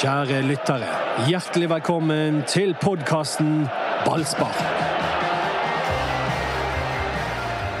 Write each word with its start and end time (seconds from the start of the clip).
Kjære 0.00 0.38
lyttere, 0.48 0.86
hjertelig 1.28 1.66
velkommen 1.68 2.38
til 2.48 2.70
podkasten 2.80 3.66
Ballspar. 4.06 4.54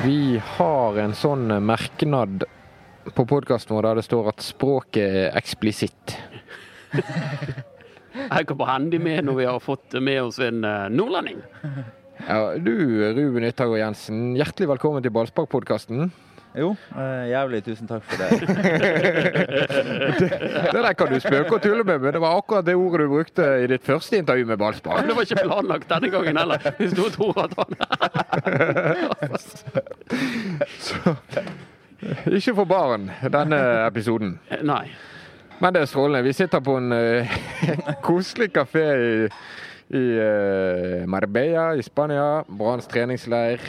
Vi 0.02 0.36
har 0.58 0.98
en 1.00 1.16
sånn 1.16 1.46
merknad 1.64 2.44
på 3.16 3.24
podkasten 3.24 3.72
vår 3.72 3.88
der 3.88 4.02
det 4.02 4.04
står 4.04 4.28
at 4.34 4.44
språket 4.44 5.16
er 5.22 5.40
eksplisitt. 5.40 6.12
Jeg 8.36 8.50
kommer 8.52 8.68
handy 8.68 9.00
med 9.00 9.24
når 9.24 9.40
vi 9.40 9.48
har 9.48 9.64
fått 9.64 9.96
med 9.96 10.20
oss 10.26 10.42
en 10.44 10.60
eh, 10.60 10.90
nordlending. 10.92 11.40
Ja, 12.26 12.52
du 12.60 12.74
Ruben 13.16 13.48
Yttergård 13.48 13.80
Jensen, 13.80 14.34
hjertelig 14.36 14.74
velkommen 14.74 15.00
til 15.00 15.16
Ballsparkpodkasten. 15.16 16.12
Jo, 16.58 16.72
eh, 16.98 17.28
jævlig 17.30 17.60
tusen 17.64 17.86
takk 17.86 18.02
for 18.02 18.16
det. 18.20 18.30
Det 20.72 20.82
der 20.82 20.92
kan 20.98 21.12
du 21.12 21.20
spøke 21.22 21.54
og 21.54 21.62
tulle 21.62 21.84
med, 21.86 21.98
men 22.02 22.12
det 22.16 22.20
var 22.22 22.38
akkurat 22.40 22.66
det 22.66 22.74
ordet 22.74 23.06
du 23.06 23.12
brukte 23.12 23.46
i 23.62 23.68
ditt 23.70 23.84
første 23.86 24.18
intervju 24.18 24.46
med 24.48 24.58
Ballspark. 24.58 25.06
Det 25.06 25.14
var 25.14 25.22
ikke 25.28 25.44
planlagt 25.46 25.86
denne 25.92 26.10
gangen 26.10 26.40
heller, 26.42 26.58
hvis 26.80 26.96
du 26.98 27.04
tror 27.14 27.38
at 27.44 27.54
han 27.60 27.70
Så 30.80 31.14
ikke 32.32 32.54
for 32.56 32.64
barn, 32.64 33.10
denne 33.30 33.60
episoden. 33.86 34.38
Nei. 34.64 34.86
Men 35.60 35.74
det 35.76 35.82
er 35.84 35.90
strålende. 35.90 36.24
Vi 36.24 36.32
sitter 36.32 36.60
på 36.64 36.78
en 36.80 36.92
eh, 36.96 37.30
koselig 38.06 38.48
kafé 38.56 38.84
i, 38.96 39.28
i 39.92 40.04
eh, 40.24 41.06
Marbella 41.06 41.74
i 41.76 41.82
Spania. 41.84 42.42
Branns 42.48 42.88
treningsleir. 42.88 43.60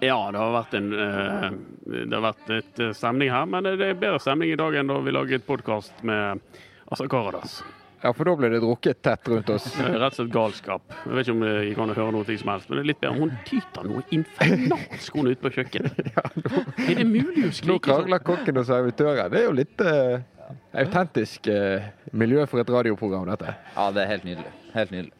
Ja, 0.00 0.18
det 0.30 0.38
har 0.38 0.52
vært 0.54 0.74
en 0.78 0.92
eh, 0.94 1.48
Det 1.88 2.14
har 2.14 2.22
vært 2.22 2.50
et 2.54 2.80
eh, 2.84 2.94
stemning 2.94 3.32
her, 3.34 3.48
men 3.50 3.66
det 3.66 3.74
er 3.82 3.98
bedre 3.98 4.20
stemning 4.22 4.52
i 4.54 4.58
dag 4.58 4.76
enn 4.78 4.90
da 4.92 5.00
vi 5.02 5.14
laget 5.14 5.46
podkast 5.46 6.04
med 6.06 6.38
Asa 6.86 7.08
Karadas. 7.10 7.58
Ja, 7.98 8.12
for 8.14 8.28
da 8.30 8.36
ble 8.38 8.52
det 8.52 8.60
drukket 8.62 9.00
tett 9.02 9.26
rundt 9.26 9.48
oss. 9.50 9.64
Det 9.80 9.88
rett 9.98 10.12
og 10.12 10.20
slett 10.20 10.30
galskap. 10.30 10.94
Jeg 11.02 11.16
vet 11.16 11.26
ikke 11.26 11.34
om 11.34 11.42
vi 11.42 11.74
kan 11.74 11.90
høre 11.96 12.14
noe 12.14 12.36
som 12.38 12.52
helst, 12.52 12.70
men 12.70 12.78
det 12.78 12.84
er 12.84 12.88
litt 12.92 13.00
bedre. 13.02 13.18
Hun 13.18 13.32
tyter 13.48 13.88
noe 13.90 14.04
infernalsk 14.14 15.18
hun 15.18 15.32
ute 15.32 15.42
på 15.42 15.52
kjøkkenet. 15.56 15.98
Er 16.86 16.94
det 17.00 17.08
mulig 17.10 17.42
å 17.42 17.50
Nå 17.50 17.56
skrike 17.58 17.74
sånn? 17.74 17.82
krangler 17.88 18.22
kokken 18.30 18.62
og 18.62 18.68
servitøren. 18.70 19.32
Det 19.34 19.40
er 19.42 19.48
jo 19.48 19.56
litt 19.58 19.82
uh, 19.82 20.54
autentisk 20.78 21.50
uh, 21.50 21.90
miljø 22.14 22.46
for 22.46 22.62
et 22.62 22.70
radioprogram, 22.70 23.26
dette. 23.34 23.56
Ja, 23.74 23.88
det 23.96 24.06
er 24.06 24.12
helt 24.14 24.30
nydelig. 24.30 24.54
Helt 24.78 24.94
nydelig. 24.94 25.14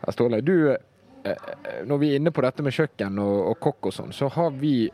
Ja, 0.00 0.14
Ståle, 0.16 0.40
du, 0.40 0.56
når 1.88 2.00
vi 2.00 2.10
er 2.12 2.20
inne 2.20 2.32
på 2.34 2.44
dette 2.44 2.64
med 2.64 2.74
kjøkken 2.76 3.20
og, 3.22 3.36
og 3.52 3.60
kokk 3.62 3.90
og 3.90 3.96
sånn, 3.98 4.14
så 4.16 4.30
har 4.34 4.50
vi 4.58 4.90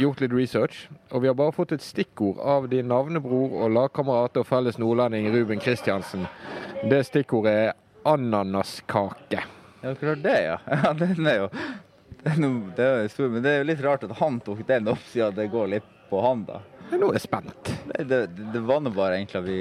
gjort 0.00 0.20
litt 0.20 0.34
research. 0.34 0.86
Og 1.10 1.22
vi 1.22 1.30
har 1.30 1.36
bare 1.38 1.54
fått 1.54 1.74
et 1.76 1.84
stikkord 1.84 2.40
av 2.42 2.68
din 2.72 2.88
navnebror 2.90 3.56
og 3.62 3.74
lagkamerat 3.74 4.38
og 4.40 4.48
felles 4.48 4.78
nordlending 4.82 5.28
Ruben 5.34 5.62
Kristiansen. 5.62 6.26
Det 6.90 7.02
stikkordet 7.08 7.56
er 7.66 7.74
ananaskake. 8.06 9.42
Ja, 9.82 9.94
klart 9.94 10.22
det, 10.24 10.38
ja. 10.44 10.60
ja 10.84 10.92
den 10.98 11.26
er 11.26 11.42
jo 11.44 11.50
det 12.26 12.32
er, 12.32 12.46
det 12.76 12.86
er 12.86 13.02
jo 13.04 13.10
stor, 13.12 13.28
Men 13.30 13.42
det 13.44 13.50
er 13.52 13.60
jo 13.60 13.66
litt 13.68 13.82
rart 13.84 14.06
at 14.06 14.16
han 14.18 14.40
tok 14.42 14.64
den 14.66 14.88
opp, 14.90 15.02
siden 15.12 15.36
det 15.36 15.50
går 15.52 15.68
litt 15.76 15.92
på 16.10 16.22
han, 16.24 16.42
da. 16.48 16.62
Nå 16.92 17.08
er 17.10 17.16
jeg 17.16 17.24
spent. 17.24 17.70
Det, 17.96 18.20
det, 18.36 18.60
var 18.66 18.80
nå 18.82 18.92
bare 18.94 19.16
egentlig 19.18 19.40
at 19.40 19.46
vi 19.46 19.58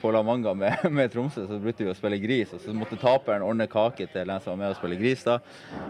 på 0.00 0.12
La 0.14 0.22
Manga 0.24 0.54
med, 0.56 0.86
med 0.96 1.12
Tromsø, 1.12 1.44
så 1.48 1.60
brukte 1.60 1.84
vi 1.84 1.92
å 1.92 1.96
spille 1.96 2.20
gris. 2.22 2.54
Og 2.56 2.62
så 2.64 2.74
måtte 2.76 2.98
taperen 3.00 3.44
ordne 3.44 3.68
kake 3.70 4.08
til 4.08 4.28
den 4.28 4.42
som 4.42 4.54
var 4.54 4.60
med 4.62 4.72
og 4.72 4.80
spille 4.80 4.98
gris, 5.00 5.24
da. 5.26 5.38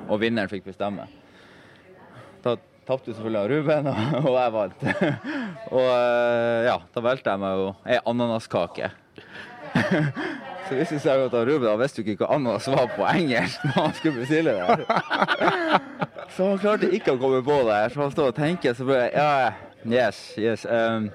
Og 0.09 0.21
vinneren 0.23 0.51
fikk 0.51 0.67
bestemme. 0.71 1.07
Da 2.43 2.57
tapte 2.89 3.15
selvfølgelig 3.15 3.63
Ruben, 3.63 3.91
og, 3.93 4.19
og 4.27 4.39
jeg 4.41 4.55
vant. 4.59 4.87
og 5.77 5.87
eh, 5.87 6.61
ja, 6.67 6.79
da 6.95 7.05
valgte 7.05 7.35
jeg 7.35 7.45
meg 7.45 7.63
jo 7.63 7.69
ei 7.87 8.01
ananaskake. 8.15 8.93
Så 10.63 10.77
visste 10.79 11.11
jeg 11.11 11.21
godt 11.21 11.35
at 11.37 11.49
Ruben 11.49 11.69
han 11.69 11.81
visste 11.81 12.01
jo 12.01 12.13
ikke 12.13 12.25
hva 12.25 12.37
ananas 12.39 12.69
var 12.71 12.87
på 12.95 13.05
engelsk 13.05 13.65
når 13.67 13.75
han 13.77 13.97
skulle 13.99 14.23
bestille 14.23 14.55
det. 14.57 14.87
Så 16.35 16.47
han 16.49 16.61
klarte 16.63 16.89
ikke 16.97 17.17
å 17.17 17.21
komme 17.21 17.43
på 17.45 17.59
det. 17.67 17.81
Så 17.93 18.01
han 18.01 18.15
står 18.15 18.31
og 18.33 18.39
tenker, 18.39 18.77
så 18.79 18.87
bare 18.89 19.11
Ja, 19.13 19.51
yes, 19.85 20.35
yes. 20.37 20.65
Um, 20.65 21.11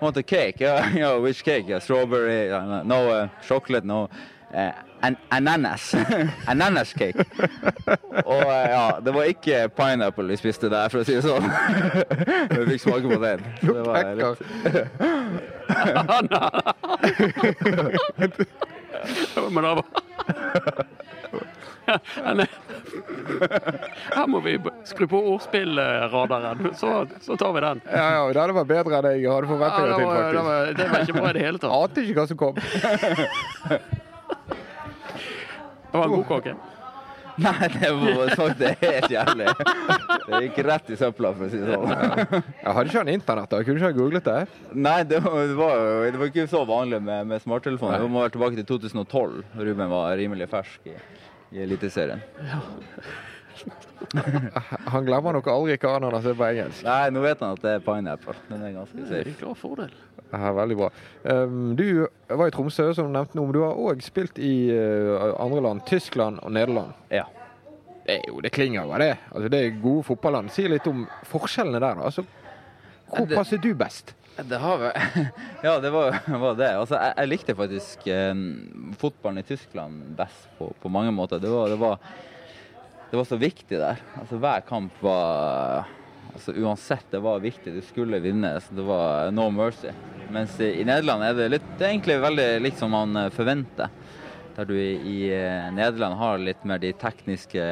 want 0.00 0.16
a 0.16 0.22
cake? 0.22 0.56
Yeah, 0.60 0.88
know, 0.94 1.20
which 1.20 1.42
cake? 1.44 1.66
Yeah, 1.68 1.78
strawberry? 1.80 2.50
uh, 2.52 2.82
No, 2.82 3.10
uh, 3.10 3.28
chocolate? 3.46 3.84
No. 3.84 4.08
Uh, 4.54 4.70
an 5.02 5.16
ananas. 5.32 5.94
ananas 6.48 6.92
cake. 6.92 7.16
Og 8.26 8.46
uh, 8.46 8.66
ja, 8.70 9.00
det 9.04 9.14
var 9.14 9.22
ikke 9.28 9.68
pineapple 9.76 10.28
vi 10.30 10.36
spiste 10.36 10.70
der, 10.70 10.88
for 10.88 10.98
å 11.02 11.04
si 11.04 11.14
det 11.18 11.24
sånn. 11.26 11.50
Vi 12.54 12.66
fikk 12.70 12.80
smake 12.86 13.08
på 13.10 13.18
den. 13.24 13.40
Så 13.60 13.72
det 13.74 13.84
var 13.84 14.14
litt- 14.14 14.38
Men 19.50 19.62
det 19.64 19.74
var. 19.74 19.84
Her 24.14 24.26
må 24.30 24.40
vi 24.44 24.56
skru 24.88 25.06
på 25.10 25.20
ordspillradaren, 25.34 26.70
så, 26.78 26.92
så 27.24 27.36
tar 27.40 27.52
vi 27.56 27.60
den. 27.64 27.82
Ja, 27.90 28.06
ja, 28.18 28.22
det 28.32 28.40
hadde 28.42 28.56
vært 28.60 28.70
bedre 28.72 29.00
enn 29.00 29.08
jeg 29.12 29.30
hadde 29.30 29.58
Ja, 29.60 29.70
det, 29.80 29.88
det 29.88 29.96
til, 29.96 30.06
faktisk. 30.10 30.34
det, 30.34 30.44
var, 30.48 30.72
det 30.80 30.86
var 30.92 30.98
ikke 31.06 31.18
bra 31.20 31.28
i 31.30 31.34
det 31.38 31.44
hele 31.48 31.58
tatt. 31.62 31.74
Ante 31.80 31.98
ikke 32.04 32.18
hva 32.20 32.26
som 32.30 32.38
kom. 32.40 32.54
Det 35.94 35.98
var 36.00 36.04
en 36.08 36.10
god 36.10 36.24
kake. 36.26 36.52
Nei, 37.34 37.66
det 37.74 37.88
var 37.98 38.28
sagt 38.38 38.58
det 38.60 38.68
er 38.72 38.78
helt 38.96 39.10
jævlig. 39.14 39.46
Det 40.26 40.40
gikk 40.44 40.58
rett 40.66 40.90
i 40.90 40.96
søpla, 40.98 41.30
for 41.34 41.46
å 41.46 41.48
si 41.50 41.58
det 41.62 41.70
sånn. 41.70 41.90
Jeg 41.90 42.74
hadde 42.76 42.84
ikke 42.90 43.00
han 43.00 43.10
internett, 43.12 43.50
da. 43.50 43.60
Kunne 43.66 43.78
ikke 43.80 43.88
ha 43.90 43.94
googlet 43.98 44.26
det. 44.28 44.36
Nei, 44.86 44.96
det 45.10 45.18
var, 45.24 45.38
det 45.50 45.56
var, 45.58 45.72
jo- 45.78 46.10
det 46.14 46.20
var 46.22 46.30
ikke 46.32 46.46
så 46.50 46.64
vanlig 46.66 46.98
med, 47.02 47.26
med 47.30 47.42
smarttelefon. 47.42 47.94
Vi 48.04 48.10
må 48.10 48.22
være 48.24 48.34
tilbake 48.36 48.58
til 48.58 48.66
2012. 48.70 49.38
Ruben 49.66 49.90
var 49.94 50.14
rimelig 50.18 50.46
fersk 50.50 50.90
i, 50.90 50.96
i 51.54 51.62
Eliteserien. 51.62 52.20
Han 54.92 55.06
glemmer 55.06 55.36
nok 55.36 55.46
aldri 55.50 55.76
hva 55.80 55.92
han 55.96 56.06
har 56.08 56.16
sett 56.24 56.36
på 56.38 56.46
engelsk. 56.46 56.82
Nei, 56.86 57.04
nå 57.14 57.22
vet 57.24 57.40
han 57.42 57.54
at 57.56 57.62
det 57.62 57.72
er 57.78 57.84
pineapple. 57.84 58.34
Den 58.50 58.64
er 58.66 58.74
ganske 58.74 58.98
Det 58.98 59.04
er 59.04 59.12
safe. 59.12 59.30
en 59.30 59.38
klar 59.40 59.56
fordel. 59.58 59.94
Ja, 60.34 60.50
veldig 60.56 60.76
bra. 60.78 60.90
Um, 61.22 61.76
du 61.78 61.86
var 62.28 62.50
i 62.50 62.54
Tromsø, 62.54 62.88
som 62.96 63.08
du 63.08 63.14
nevnte 63.14 63.38
nå, 63.38 63.46
men 63.46 63.54
du 63.54 63.62
har 63.62 63.78
òg 63.78 64.02
spilt 64.04 64.38
i 64.42 64.54
uh, 64.74 65.30
andre 65.40 65.62
land. 65.64 65.84
Tyskland 65.88 66.42
og 66.42 66.52
Nederland. 66.56 66.94
Ja. 67.14 67.24
Det, 68.04 68.18
er 68.18 68.24
jo, 68.28 68.40
det 68.44 68.52
klinger 68.52 68.82
jo 68.82 68.92
av 68.92 69.00
det. 69.04 69.12
Altså, 69.30 69.50
det 69.54 69.60
er 69.62 69.78
gode 69.82 70.04
fotballand. 70.10 70.50
Si 70.52 70.66
litt 70.68 70.86
om 70.90 71.06
forskjellene 71.30 71.80
der. 71.80 72.02
Altså, 72.10 72.26
hvor 73.16 73.26
Det- 73.30 73.38
passer 73.38 73.58
du 73.62 73.72
best? 73.74 74.14
Det 74.36 74.58
har 74.58 74.78
vi. 74.82 74.88
Ja, 75.66 75.76
det 75.80 75.90
var, 75.94 76.16
var 76.26 76.54
det. 76.58 76.70
Altså, 76.74 76.98
jeg, 76.98 77.14
jeg 77.20 77.28
likte 77.30 77.54
faktisk 77.54 78.06
eh, 78.10 78.34
fotballen 78.98 79.38
i 79.38 79.46
Tyskland 79.46 80.00
best 80.18 80.48
på, 80.58 80.72
på 80.82 80.90
mange 80.90 81.12
måter. 81.14 81.38
Det 81.42 81.52
var, 81.52 81.68
det, 81.70 81.76
var, 81.78 81.98
det 83.12 83.16
var 83.20 83.28
så 83.30 83.38
viktig 83.38 83.78
der. 83.78 84.02
Altså, 84.18 84.40
hver 84.42 84.64
kamp 84.66 84.98
var 85.06 85.86
altså, 86.34 86.52
Uansett, 86.58 87.06
det 87.14 87.22
var 87.22 87.38
viktig. 87.44 87.76
Du 87.76 87.80
skulle 87.86 88.18
vinne. 88.24 88.56
Så 88.60 88.74
det 88.74 88.86
var 88.88 89.30
no 89.30 89.46
mercy. 89.54 89.94
Mens 90.34 90.58
i, 90.60 90.72
i 90.80 90.84
Nederland 90.88 91.22
er 91.28 91.38
det, 91.38 91.46
litt, 91.54 91.70
det 91.78 91.86
er 91.86 91.94
egentlig 91.94 92.18
veldig 92.26 92.48
likt 92.66 92.82
som 92.82 92.90
man 92.96 93.14
eh, 93.22 93.30
forventer. 93.34 93.94
Der 94.58 94.66
du 94.66 94.74
i, 94.74 94.90
i 94.98 95.20
eh, 95.34 95.70
Nederland 95.74 96.18
har 96.18 96.42
litt 96.42 96.66
mer 96.66 96.82
de 96.82 96.90
tekniske 96.98 97.64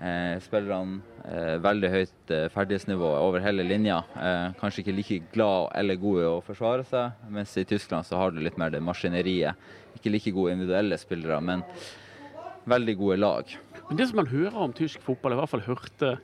eh, 0.00 0.36
spillerne. 0.44 1.00
Eh, 1.26 1.56
veldig 1.62 1.90
høyt 1.90 2.32
eh, 2.34 2.46
ferdighetsnivå 2.54 3.08
over 3.18 3.42
hele 3.44 3.66
linja. 3.66 4.02
Eh, 4.14 4.56
kanskje 4.60 4.84
ikke 4.84 4.96
like 4.96 5.20
glad 5.34 5.70
eller 5.78 6.00
gode 6.00 6.26
å 6.30 6.42
forsvare 6.44 6.86
seg. 6.86 7.22
Mens 7.32 7.54
i 7.58 7.66
Tyskland 7.68 8.06
så 8.08 8.20
har 8.20 8.34
du 8.34 8.42
litt 8.44 8.58
mer 8.60 8.74
det 8.74 8.82
maskineriet. 8.84 9.56
Ikke 9.96 10.12
like 10.12 10.34
gode 10.36 10.56
individuelle 10.56 10.98
spillere, 11.00 11.40
men 11.42 11.64
veldig 12.68 12.96
gode 12.98 13.16
lag. 13.22 13.56
Men 13.88 13.98
det 13.98 14.08
som 14.10 14.20
man 14.20 14.30
hører 14.30 14.60
om 14.66 14.74
tysk 14.76 15.02
fotball, 15.06 15.36
i 15.36 15.40
hvert 15.40 15.52
fall 15.52 15.66
hørte 15.66 16.16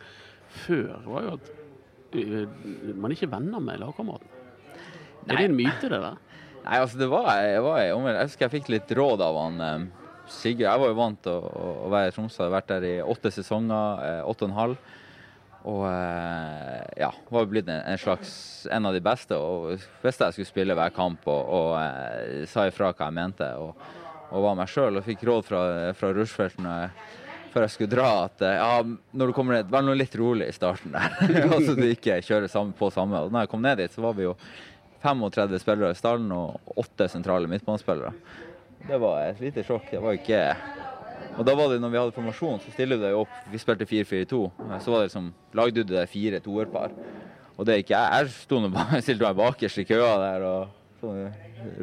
før, 0.67 0.95
var 1.07 1.27
jo 1.27 1.35
at 1.39 1.51
eh, 2.19 2.95
man 2.99 3.15
ikke 3.15 3.29
er 3.29 3.35
venner 3.37 3.63
med 3.63 3.81
lagkameraten. 3.83 4.39
Er 5.31 5.39
det 5.39 5.47
en 5.47 5.55
myte, 5.57 5.87
det 5.87 6.01
der? 6.03 6.19
Nei, 6.63 6.79
altså 6.79 6.99
det 6.99 7.09
var, 7.11 7.29
jeg, 7.43 7.63
var, 7.63 7.79
jeg 7.83 8.17
husker 8.23 8.47
jeg 8.47 8.55
fikk 8.57 8.71
litt 8.75 8.91
råd 8.99 9.23
av 9.25 9.39
han 9.39 9.63
eh, 9.67 10.02
Sigurd. 10.33 10.67
Jeg 10.67 10.83
var 10.83 10.91
jo 10.91 10.99
vant 10.99 11.23
til 11.25 11.37
å, 11.37 11.71
å, 11.85 11.93
være 11.93 12.11
i 12.11 12.17
Tromsø. 12.17 12.41
Jeg 12.41 12.49
har 12.49 12.57
vært 12.57 12.73
der 12.73 12.89
i 12.89 12.97
åtte 13.05 13.33
sesonger, 13.35 14.05
eh, 14.07 14.21
åtte 14.29 14.47
og 14.47 14.51
en 14.51 14.59
halv. 14.59 14.91
Og 15.71 15.83
eh, 15.87 16.85
ja, 17.05 17.13
var 17.31 17.51
blitt 17.51 17.71
en, 17.71 17.99
slags 18.01 18.33
en 18.73 18.89
av 18.89 18.97
de 18.97 19.03
beste. 19.05 19.39
Og 19.39 19.85
visste 20.03 20.29
jeg 20.29 20.39
skulle 20.39 20.51
spille 20.51 20.79
hver 20.79 20.95
kamp 20.97 21.27
og, 21.31 21.43
og 21.59 21.75
eh, 21.79 22.47
sa 22.51 22.67
ifra 22.71 22.91
hva 22.93 23.11
jeg 23.11 23.19
mente. 23.19 23.51
Og, 23.63 23.91
og 24.33 24.47
var 24.49 24.57
meg 24.59 24.73
sjøl. 24.73 24.99
Og 24.99 25.07
fikk 25.07 25.27
råd 25.29 25.49
fra, 25.51 25.65
fra 25.99 26.15
Rushfeldt 26.17 26.65
før 27.53 27.67
jeg 27.67 27.73
skulle 27.75 27.93
dra 27.93 28.11
at 28.23 28.41
ja, 28.41 28.79
når 29.13 29.29
du 29.29 29.33
kommer 29.37 29.59
ned, 29.59 29.67
vær 29.69 29.83
nå 29.85 29.93
litt 29.93 30.15
rolig 30.17 30.47
i 30.49 30.55
starten 30.57 30.95
der. 30.95 31.19
altså 31.53 31.75
du 31.77 31.85
ikke 31.85 32.23
kjører 32.25 32.49
på 32.79 32.89
samme. 32.95 33.21
Og 33.21 33.35
når 33.35 33.45
jeg 33.45 33.53
kom 33.53 33.61
ned 33.67 33.83
dit, 33.83 33.93
så 33.93 34.01
var 34.07 34.17
vi 34.17 34.25
jo 34.25 34.33
35 35.03 35.59
spillere 35.61 35.93
i 35.93 35.99
stallen 35.99 36.33
og 36.33 36.79
åtte 36.81 37.11
sentrale 37.13 37.51
midtbanespillere. 37.51 38.15
Det 38.89 38.99
var 38.99 39.21
et 39.29 39.43
lite 39.43 39.65
sjokk. 39.67 39.89
Det 39.91 40.01
var 40.03 40.19
ikke 40.19 40.41
Og 41.39 41.47
da 41.49 41.55
var 41.57 41.71
det 41.73 41.81
når 41.81 41.93
vi 41.93 42.01
hadde 42.01 42.17
formasjon, 42.17 42.61
så 42.61 42.73
stiller 42.75 42.99
du 42.99 43.07
deg 43.07 43.17
opp. 43.17 43.33
Vi 43.53 43.61
spilte 43.61 43.89
4-4-2. 43.89 44.43
Så 44.83 44.93
var 44.93 45.01
det 45.01 45.09
liksom 45.11 45.33
Lagde 45.57 45.85
du 45.85 45.95
det 45.95 46.09
fire 46.13 46.43
toerpar. 46.45 46.93
Og 47.57 47.67
det 47.67 47.75
er 47.75 47.85
ikke 47.85 47.97
jeg. 47.97 48.27
Jeg 48.27 48.37
sto 48.43 48.61
nå 48.61 48.73
bare 48.73 49.01
stilte 49.05 49.29
meg 49.29 49.39
bakerst 49.39 49.83
i 49.83 49.89
køa 49.89 50.13
der 50.23 50.47
og 50.49 50.79
sånn 51.03 51.31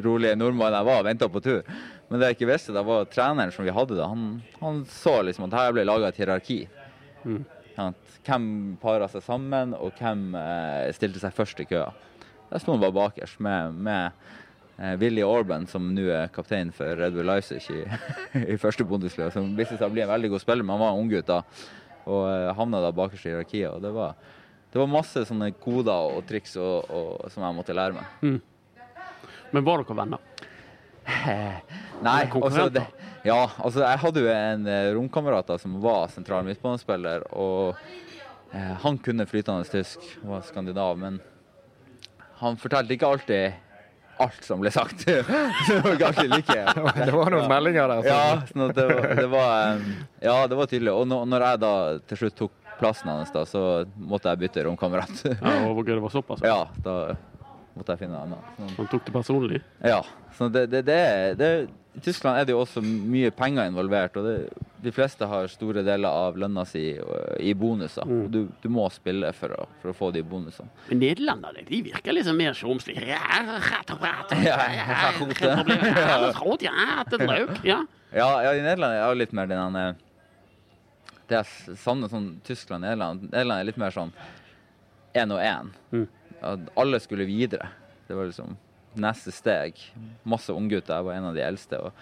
rolig 0.04 0.34
nordmann 0.36 0.74
jeg 0.76 0.88
var, 0.88 1.04
venta 1.06 1.28
på 1.32 1.42
tur. 1.44 1.64
Men 2.10 2.20
det 2.20 2.30
jeg 2.30 2.38
ikke 2.38 2.50
visste, 2.50 2.74
det 2.74 2.84
var 2.84 3.08
treneren 3.12 3.52
som 3.54 3.64
vi 3.66 3.74
hadde 3.74 3.96
da, 3.96 4.08
han, 4.10 4.40
han 4.60 4.82
så 4.90 5.20
liksom 5.24 5.46
at 5.46 5.56
her 5.56 5.74
ble 5.76 5.86
laga 5.86 6.10
et 6.10 6.20
hierarki. 6.20 6.60
Mm. 7.24 7.44
Hvem 8.26 8.46
para 8.82 9.08
seg 9.08 9.24
sammen, 9.24 9.72
og 9.78 9.96
hvem 10.00 10.34
eh, 10.36 10.90
stilte 10.96 11.22
seg 11.22 11.36
først 11.36 11.62
i 11.62 11.68
køa. 11.70 11.88
Der 12.50 12.60
sto 12.60 12.74
han 12.74 12.82
bare 12.82 12.96
bakerst 12.96 13.40
med, 13.40 13.78
med 13.86 14.10
eh, 14.10 14.38
Willy 15.00 15.22
Orban, 15.26 15.66
som 15.68 15.90
nå 15.92 16.06
er 16.08 16.30
kaptein 16.32 16.70
for 16.72 16.96
Red 16.96 17.12
Bull 17.12 17.28
Leipzig 17.28 17.60
i, 17.74 17.82
i 18.54 18.58
første 18.60 18.86
Bundesliga. 18.88 19.28
Som 19.34 19.52
viste 19.58 19.76
seg 19.76 19.88
å 19.90 19.92
bli 19.92 20.04
en 20.06 20.12
veldig 20.12 20.32
god 20.32 20.44
spiller, 20.44 20.64
men 20.64 20.78
han 20.78 20.84
var 20.86 21.00
unggutt 21.00 21.28
da. 21.28 21.42
Og 22.08 22.22
eh, 22.30 22.52
havna 22.56 22.80
da 22.80 22.92
bakerst 22.96 23.28
i 23.28 23.34
hierarkiet. 23.34 23.68
Og 23.74 23.84
det 23.84 23.92
var, 23.92 24.16
det 24.72 24.80
var 24.80 24.88
masse 24.90 25.26
sånne 25.28 25.50
koder 25.60 26.16
og 26.16 26.24
triks 26.28 26.56
og, 26.60 26.88
og, 26.88 27.28
som 27.34 27.44
jeg 27.44 27.58
måtte 27.58 27.76
lære 27.76 27.98
meg. 27.98 28.40
Men 29.50 29.66
var 29.66 29.82
dere 29.82 29.98
venner? 29.98 30.26
Nei, 32.06 32.20
altså, 32.32 32.68
det, 32.72 32.84
ja, 33.26 33.40
altså 33.58 33.82
jeg 33.82 34.00
hadde 34.04 34.22
jo 34.22 34.28
en 34.32 34.68
eh, 34.70 34.90
romkamerat 34.96 35.50
som 35.60 35.74
var 35.82 36.08
sentral 36.12 36.46
midtbanespiller, 36.46 37.26
og 37.36 37.74
eh, 38.54 38.76
han 38.84 38.98
kunne 39.04 39.26
flytende 39.28 39.68
tysk, 39.68 40.04
var 40.24 40.44
skandinav, 40.46 40.96
men 41.00 41.18
han 42.40 42.56
fortalte 42.60 42.96
ikke 42.96 43.10
alltid 43.10 43.58
alt 44.26 44.44
som 44.46 44.62
ble 44.62 44.72
sagt. 44.74 45.04
Det 45.06 45.80
var 45.84 45.96
ikke 45.96 46.26
like. 46.30 46.58
Det 47.06 47.14
var 47.14 47.32
noen 47.34 47.48
meldinger 47.50 47.92
der. 47.94 48.08
Ja, 48.10 48.22
sånn 48.50 48.74
det, 48.76 48.86
var, 48.90 49.08
det 49.18 49.28
var 49.32 49.52
eh, 49.58 49.90
Ja, 50.24 50.36
det 50.50 50.58
var 50.60 50.70
tydelig. 50.70 50.94
Og 50.94 51.08
når, 51.10 51.26
når 51.30 51.46
jeg 51.48 51.62
da 51.64 51.74
til 52.10 52.22
slutt 52.24 52.38
tok 52.44 52.56
plassen 52.80 53.10
hans, 53.12 53.32
da, 53.34 53.44
så 53.48 53.64
måtte 53.96 54.32
jeg 54.32 54.40
bytte 54.46 54.64
romkamerat. 54.64 55.24
Ja, 55.28 55.56
og 55.66 55.76
hvor 55.76 55.84
gøy 55.84 55.96
det 55.98 56.04
var 56.04 56.14
såpass? 56.14 56.44
Ja, 56.46 56.62
da 56.84 56.96
måtte 57.80 57.96
jeg 57.96 58.04
finne 58.04 58.16
en 58.16 58.30
annen. 58.30 58.48
Sånn. 58.56 58.72
Han 58.78 58.88
tok 58.92 59.04
det 59.06 59.12
personlig? 59.14 59.60
Ja. 59.82 60.00
Så 60.36 60.48
det, 60.52 60.66
det, 60.72 60.82
det, 60.86 60.98
det, 61.40 61.48
I 61.96 62.02
Tyskland 62.04 62.38
er 62.38 62.46
det 62.48 62.54
jo 62.54 62.60
også 62.62 62.82
mye 62.84 63.32
penger 63.34 63.68
involvert. 63.68 64.16
og 64.20 64.26
det, 64.28 64.34
De 64.84 64.92
fleste 64.94 65.26
har 65.28 65.48
store 65.52 65.82
deler 65.86 66.08
av 66.08 66.38
lønna 66.40 66.64
si 66.68 66.84
øh, 66.94 67.34
i 67.40 67.54
bonuser. 67.58 68.06
Mm. 68.08 68.22
Du, 68.32 68.40
du 68.62 68.68
må 68.72 68.86
spille 68.94 69.32
for 69.36 69.56
å, 69.56 69.64
for 69.82 69.92
å 69.92 69.96
få 69.96 70.10
de 70.14 70.22
bonusene. 70.26 70.70
Men 70.90 71.02
nederlenderne 71.02 71.64
de 71.68 71.82
virker 71.90 72.16
liksom 72.16 72.38
mer 72.40 72.56
sjomslige. 72.56 73.18
Ja. 77.66 77.82
Ja, 78.14 78.52
i 78.54 78.62
Nederland 78.62 78.96
er 78.96 79.12
det 79.12 79.20
litt 79.20 79.34
mer 79.36 79.50
den 79.50 79.76
Det 81.30 81.36
jeg 81.38 81.76
savner 81.78 82.10
sånn 82.10 82.32
Tyskland 82.46 82.82
Nederland. 82.86 83.28
Nederland 83.30 83.60
er 83.60 83.68
litt 83.68 83.78
mer 83.80 83.94
sånn 83.94 84.14
én 85.14 85.34
og 85.34 85.42
én. 85.42 85.70
Mm. 85.92 86.08
At 86.42 86.70
alle 86.80 87.00
skulle 87.00 87.26
videre. 87.28 87.68
Det 88.08 88.16
var 88.16 88.30
liksom 88.30 88.56
neste 89.00 89.32
steg. 89.34 89.78
Masse 90.26 90.52
unggutter. 90.52 90.96
Jeg 90.98 91.06
var 91.06 91.14
en 91.18 91.28
av 91.30 91.36
de 91.36 91.44
eldste. 91.44 91.78
og 91.78 91.92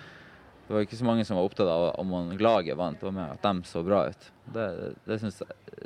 Det 0.69 0.75
var 0.77 0.87
ikke 0.87 0.99
så 1.01 1.09
mange 1.09 1.25
som 1.29 1.37
var 1.37 1.49
opptatt 1.49 1.69
av 1.69 1.89
om 2.01 2.09
man 2.13 2.31
laget 2.39 2.77
vant, 2.79 3.03
var 3.03 3.15
med 3.17 3.35
at 3.35 3.43
de 3.45 3.63
så 3.69 3.83
bra 3.85 4.07
ut. 4.09 4.29
Det, 4.55 4.67
det, 5.05 5.19
jeg, 5.23 5.33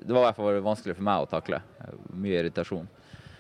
det 0.03 0.13
var 0.15 0.23
i 0.23 0.27
hvert 0.29 0.39
fall 0.41 0.61
vanskelig 0.63 0.97
for 0.99 1.07
meg 1.09 1.25
å 1.25 1.31
takle. 1.31 1.63
Mye 2.15 2.43
irritasjon. 2.43 2.89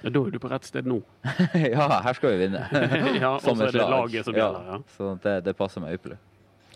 Ja, 0.03 0.11
Da 0.11 0.19
er 0.26 0.35
du 0.35 0.38
på 0.43 0.50
rett 0.50 0.67
sted 0.67 0.88
nå. 0.91 0.99
ja, 1.76 1.87
her 2.03 2.19
skal 2.19 2.35
vi 2.35 2.41
vinne. 2.47 2.65
Ja, 3.23 3.37
Som 3.38 3.61
et 3.62 3.75
lag. 3.79 4.11
som 4.25 4.35
gjelder. 4.35 4.70
Ja. 4.73 4.79
Så 4.97 5.12
det, 5.23 5.37
det 5.47 5.55
passer 5.58 5.85
meg 5.85 6.00
ypperlig. 6.00 6.19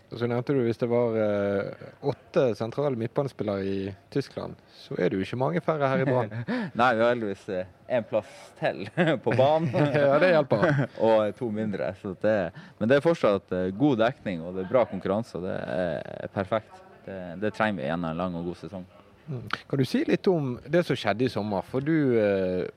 Så 0.07 0.27
nevnte 0.29 0.53
du 0.55 0.61
hvis 0.63 0.79
det 0.79 0.87
var 0.87 1.17
eh, 1.19 1.87
åtte 2.07 2.43
sentrale 2.55 2.95
midtbanespillere 2.95 3.63
i 3.67 3.79
Tyskland, 4.13 4.55
så 4.71 4.95
er 4.95 5.09
det 5.09 5.17
jo 5.17 5.25
ikke 5.25 5.39
mange 5.41 5.61
færre 5.63 5.89
her 5.91 6.03
i 6.03 6.07
Brann. 6.07 6.31
Nei, 6.79 6.91
vi 6.95 7.03
har 7.03 7.11
heldigvis 7.11 7.43
én 7.91 8.07
plass 8.07 8.29
til 8.61 8.85
på 9.25 9.35
banen. 9.35 9.67
ja, 9.97 10.15
det 10.23 10.31
hjelper. 10.31 10.85
og 11.03 11.35
to 11.35 11.49
mindre. 11.51 11.91
Så 11.99 12.13
det, 12.23 12.37
men 12.79 12.87
det 12.87 12.99
er 12.99 13.03
fortsatt 13.03 13.51
eh, 13.57 13.73
god 13.75 13.99
dekning 14.05 14.45
og 14.45 14.55
det 14.55 14.63
er 14.63 14.71
bra 14.71 14.85
konkurranse. 14.87 15.35
og 15.41 15.43
Det 15.49 15.57
er 15.59 16.31
perfekt. 16.31 16.79
Det, 17.03 17.19
det 17.43 17.51
trenger 17.55 17.81
vi 17.81 17.89
gjennom 17.89 18.13
en 18.13 18.23
lang 18.23 18.39
og 18.39 18.47
god 18.47 18.61
sesong. 18.63 18.87
Kan 19.27 19.79
du 19.79 19.83
si 19.87 20.05
litt 20.07 20.27
om 20.31 20.53
det 20.71 20.85
som 20.87 20.95
skjedde 20.95 21.27
i 21.27 21.31
sommer? 21.31 21.67
For 21.67 21.83
du 21.83 22.15
eh, 22.15 22.67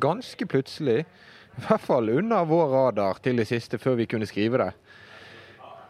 ganske 0.00 0.48
plutselig, 0.48 1.02
i 1.56 1.64
hvert 1.66 1.84
fall 1.84 2.08
under 2.12 2.48
vår 2.48 2.72
radar 2.72 3.20
til 3.24 3.40
det 3.40 3.48
siste 3.48 3.80
før 3.80 4.00
vi 4.00 4.08
kunne 4.08 4.28
skrive 4.28 4.60
det, 4.60 4.72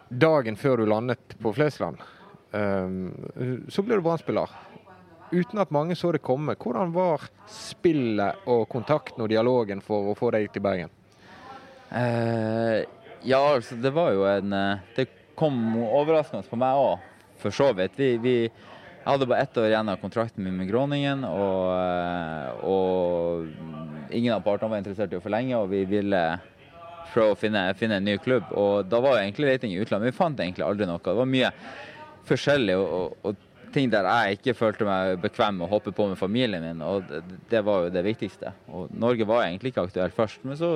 dagen 0.09 0.57
før 0.57 0.83
du 0.83 0.87
landet 0.91 1.37
på 1.43 1.53
Flesland, 1.57 2.01
eh, 2.53 2.97
så 3.69 3.85
ble 3.85 3.99
du 3.99 4.05
Brann-spiller. 4.07 4.53
Uten 5.33 5.59
at 5.59 5.73
mange 5.75 5.97
så 5.99 6.13
det 6.15 6.23
komme. 6.23 6.55
Hvordan 6.55 6.93
var 6.95 7.25
spillet 7.51 8.47
og 8.47 8.69
kontakten 8.71 9.25
og 9.25 9.31
dialogen 9.33 9.83
for 9.83 10.13
å 10.13 10.15
få 10.19 10.31
deg 10.37 10.53
til 10.55 10.63
Bergen? 10.63 10.93
Uh, 11.91 12.87
ja, 13.27 13.41
altså, 13.41 13.75
det 13.79 13.91
var 13.95 14.11
jo 14.15 14.25
en 14.27 14.53
eh, 14.53 14.81
Det 14.97 15.05
kom 15.39 15.55
overraskende 15.85 16.47
på 16.49 16.59
meg 16.59 16.79
òg, 16.79 17.03
for 17.43 17.55
så 17.55 17.69
vidt. 17.77 17.99
Vi, 17.99 18.17
vi, 18.23 18.35
jeg 18.47 19.07
hadde 19.07 19.29
bare 19.29 19.45
ett 19.45 19.59
år 19.61 19.69
igjen 19.69 19.91
av 19.93 20.01
kontrakten 20.01 20.45
min 20.45 20.57
med 20.57 20.71
Groningen, 20.71 21.25
og, 21.29 21.67
eh, 21.77 22.65
og 22.67 24.15
ingen 24.15 24.33
av 24.35 24.45
partene 24.47 24.73
var 24.73 24.81
interessert 24.81 25.13
i 25.13 25.19
å 25.19 25.25
forlenge, 25.25 25.59
og 25.59 25.69
vi 25.75 25.83
ville 25.91 26.23
prøve 27.13 27.35
å 27.35 27.39
finne, 27.39 27.67
finne 27.79 28.01
en 28.01 28.07
ny 28.07 28.17
klubb. 28.23 28.49
Og 28.57 28.87
da 28.91 29.01
var 29.05 29.21
egentlig 29.21 29.51
leting 29.51 29.75
i 29.75 29.83
utlandet. 29.83 30.13
Vi 30.13 30.19
fant 30.19 30.41
egentlig 30.41 30.67
aldri 30.67 30.89
noe. 30.89 31.03
Det 31.03 31.19
var 31.21 31.35
mye 31.35 31.53
forskjellig. 32.29 32.79
og, 32.79 33.19
og, 33.23 33.45
ting 33.77 33.91
der 33.93 34.07
jeg 34.09 34.39
ikke 34.39 34.57
følte 34.57 34.87
meg 34.89 35.19
bekvem 35.21 35.59
med 35.59 35.67
å 35.67 35.73
hoppe 35.75 35.93
på 35.93 36.07
med 36.09 36.17
familien 36.17 36.63
min, 36.65 36.79
og 36.87 37.05
det, 37.11 37.19
det 37.51 37.61
var 37.67 37.85
jo 37.85 37.93
det 37.93 38.03
viktigste. 38.07 38.55
Og 38.73 38.95
Norge 38.97 39.27
var 39.29 39.45
egentlig 39.45 39.75
ikke 39.75 39.85
aktuelt 39.85 40.17
først, 40.17 40.47
men 40.49 40.57
så 40.57 40.71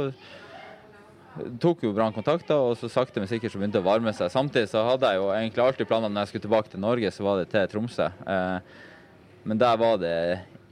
tok 1.62 1.84
jo 1.86 1.94
Brann 1.94 2.14
kontakter, 2.14 2.58
og 2.58 2.76
så 2.78 2.90
sakte, 2.90 3.22
men 3.22 3.30
sikkert 3.30 3.54
så 3.54 3.60
begynte 3.60 3.78
det 3.78 3.84
å 3.84 3.88
varme 3.88 4.12
seg. 4.16 4.30
Samtidig 4.32 4.70
så 4.72 4.82
hadde 4.88 5.10
jeg 5.10 5.20
jo 5.20 5.28
egentlig 5.32 5.64
alltid 5.64 5.88
planer 5.88 6.12
når 6.12 6.26
jeg 6.26 6.32
skulle 6.32 6.46
tilbake 6.48 6.72
til 6.72 6.82
Norge, 6.82 7.12
så 7.14 7.26
var 7.26 7.40
det 7.40 7.50
til 7.52 7.68
Tromsø. 7.70 8.08
Eh, 8.34 8.80
men 9.48 9.60
der 9.60 9.78
var 9.80 10.00
det 10.02 10.16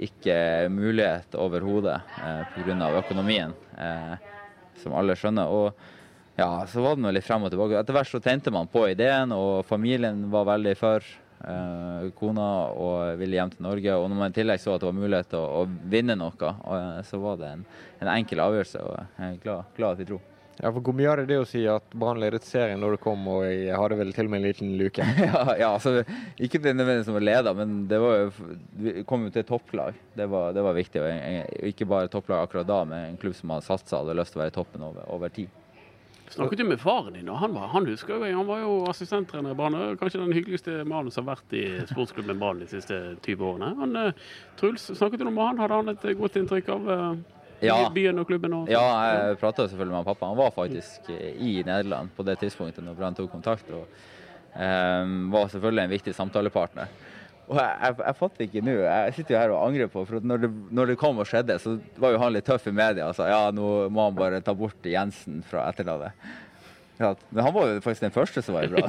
ikke 0.08 0.38
mulighet 0.70 1.38
overhodet 1.38 1.96
eh, 2.22 2.42
pga. 2.54 2.90
økonomien, 3.00 3.54
eh, 3.78 4.34
som 4.82 4.96
alle 4.96 5.16
skjønner. 5.18 5.48
Og 5.48 6.38
ja, 6.38 6.50
så 6.70 6.82
var 6.84 6.96
det 6.96 7.04
nå 7.04 7.12
litt 7.14 7.26
frem 7.26 7.46
og 7.46 7.52
tilbake. 7.52 7.80
Etter 7.80 7.96
hvert 7.96 8.10
så 8.10 8.20
tente 8.22 8.52
man 8.54 8.70
på 8.70 8.84
ideen, 8.90 9.34
og 9.34 9.66
familien 9.66 10.26
var 10.32 10.46
veldig 10.52 10.76
for. 10.78 11.06
Eh, 11.38 12.08
kona 12.18 12.46
og 12.74 13.18
ville 13.20 13.38
hjem 13.38 13.52
til 13.52 13.66
Norge. 13.66 13.94
Og 13.94 14.08
når 14.10 14.18
man 14.18 14.32
i 14.32 14.38
tillegg 14.38 14.62
så 14.62 14.74
at 14.74 14.82
det 14.82 14.88
var 14.90 14.96
mulighet 14.96 15.30
til 15.30 15.38
å, 15.42 15.62
å 15.62 15.90
vinne 15.90 16.18
noe, 16.18 16.34
og, 16.34 16.74
eh, 16.78 17.04
så 17.06 17.20
var 17.22 17.38
det 17.42 17.52
en, 17.54 17.64
en 18.02 18.10
enkel 18.16 18.42
avgjørelse. 18.42 18.82
Og 18.86 18.98
jeg 18.98 19.28
er 19.28 19.40
glad, 19.44 19.70
glad 19.78 19.94
at 19.94 20.02
vi 20.02 20.08
dro. 20.12 20.20
Ja, 20.58 20.72
for 20.74 20.82
Hvor 20.82 20.96
mye 20.96 21.10
hadde 21.10 21.26
det 21.28 21.38
å 21.38 21.46
si 21.46 21.60
at 21.70 21.92
Brann 21.94 22.18
ledet 22.18 22.46
serien 22.46 22.80
når 22.82 22.96
du 22.96 23.02
kom, 23.02 23.22
og 23.30 23.44
jeg 23.46 23.76
hadde 23.78 23.98
vel 24.00 24.10
til 24.16 24.26
og 24.26 24.32
med 24.32 24.40
en 24.40 24.48
liten 24.48 24.72
luke? 24.80 25.06
ja, 25.28 25.44
ja, 25.60 25.68
altså, 25.70 26.02
ikke 26.34 26.60
nødvendigvis 26.64 27.06
som 27.06 27.18
å 27.20 27.22
lede, 27.22 27.54
men 27.58 27.78
det 27.90 28.00
var 28.02 28.18
jo, 28.24 28.50
vi 28.82 28.96
kom 29.08 29.28
jo 29.28 29.34
til 29.36 29.46
topplag. 29.46 30.02
Det 30.18 30.26
var, 30.30 30.50
det 30.56 30.66
var 30.66 30.74
viktig. 30.78 31.04
Og 31.04 31.70
ikke 31.70 31.86
bare 31.90 32.10
topplag 32.10 32.42
akkurat 32.42 32.66
da, 32.66 32.82
men 32.90 33.12
en 33.12 33.22
klubb 33.22 33.38
som 33.38 33.54
hadde 33.54 33.68
satsa 33.68 34.00
og 34.00 34.08
hadde 34.08 34.18
lyst 34.18 34.34
til 34.34 34.42
å 34.42 34.44
være 34.44 34.54
i 34.54 34.58
toppen 34.58 34.86
over, 34.90 35.06
over 35.14 35.34
tid. 35.38 35.54
Snakket 36.28 36.58
du 36.58 36.64
med 36.64 36.80
faren 36.80 37.14
din? 37.14 37.28
Han, 37.28 37.54
var, 37.54 37.70
han 37.72 37.86
husker 37.88 38.18
jo, 38.18 38.26
han 38.26 38.46
var 38.46 38.60
jo 38.60 38.74
assistenttrener 38.90 39.54
i 39.54 39.56
Brann. 39.56 39.78
Kanskje 40.00 40.20
den 40.20 40.34
hyggeligste 40.36 40.82
mannen 40.84 41.14
som 41.14 41.24
har 41.24 41.38
vært 41.38 41.54
i 41.56 41.64
sportsklubben 41.88 42.42
Brann 42.42 42.60
de 42.60 42.68
siste 42.68 42.98
20 43.24 43.46
årene. 43.48 43.70
Han, 43.78 43.96
eh, 43.96 44.28
Truls, 44.60 44.90
snakket 44.90 45.22
du 45.22 45.30
med 45.30 45.40
han? 45.40 45.62
Hadde 45.62 45.80
han 45.80 45.94
et 45.94 46.04
eh, 46.04 46.18
godt 46.18 46.36
inntrykk 46.36 46.68
av 46.74 46.90
Ja. 47.64 47.88
byen 47.90 48.18
og 48.18 48.26
klubben? 48.28 48.52
Og, 48.54 48.70
Ja, 48.70 48.84
jeg 49.10 49.38
prata 49.40 49.66
selvfølgelig 49.66 49.96
med 49.96 50.06
pappa. 50.06 50.26
Han 50.30 50.38
var 50.38 50.54
faktisk 50.54 51.10
i 51.10 51.62
Nederland 51.66 52.12
på 52.16 52.26
det 52.26 52.38
tidspunktet 52.38 52.84
når 52.84 52.94
Brann 52.98 53.18
tok 53.18 53.30
kontakt. 53.32 53.70
og 53.70 53.86
um, 54.54 55.30
var 55.32 55.48
selvfølgelig 55.48 55.84
en 55.84 55.90
viktig 55.90 56.14
samtalepartner. 56.14 56.90
Og 57.48 57.56
jeg, 57.56 57.76
jeg, 57.80 57.94
jeg 58.04 58.16
fatter 58.18 58.44
ikke 58.44 58.62
nå. 58.64 58.74
Jeg 58.84 59.14
sitter 59.16 59.34
jo 59.34 59.40
her 59.40 59.52
og 59.54 59.62
angrer 59.68 59.88
på 59.92 60.02
for 60.04 60.20
når 60.20 60.42
det, 60.44 60.50
når 60.70 60.90
det 60.92 60.98
kom 61.00 61.20
og 61.22 61.28
skjedde, 61.28 61.56
så 61.62 61.78
var 61.96 62.12
jo 62.12 62.20
han 62.20 62.34
litt 62.34 62.44
tøff 62.48 62.66
i 62.68 62.74
media 62.76 63.08
og 63.08 63.16
sa 63.16 63.28
ja, 63.30 63.40
nå 63.54 63.88
må 63.88 64.10
han 64.10 64.18
bare 64.18 64.42
ta 64.44 64.52
bort 64.56 64.84
Jensen 64.84 65.40
fra 65.48 65.64
etterlaget. 65.72 66.12
Ja, 66.98 67.12
men 67.30 67.44
han 67.44 67.54
var 67.54 67.68
jo 67.70 67.80
faktisk 67.84 68.02
den 68.08 68.14
første 68.14 68.42
som 68.42 68.56
var 68.58 68.66
bra. 68.72 68.82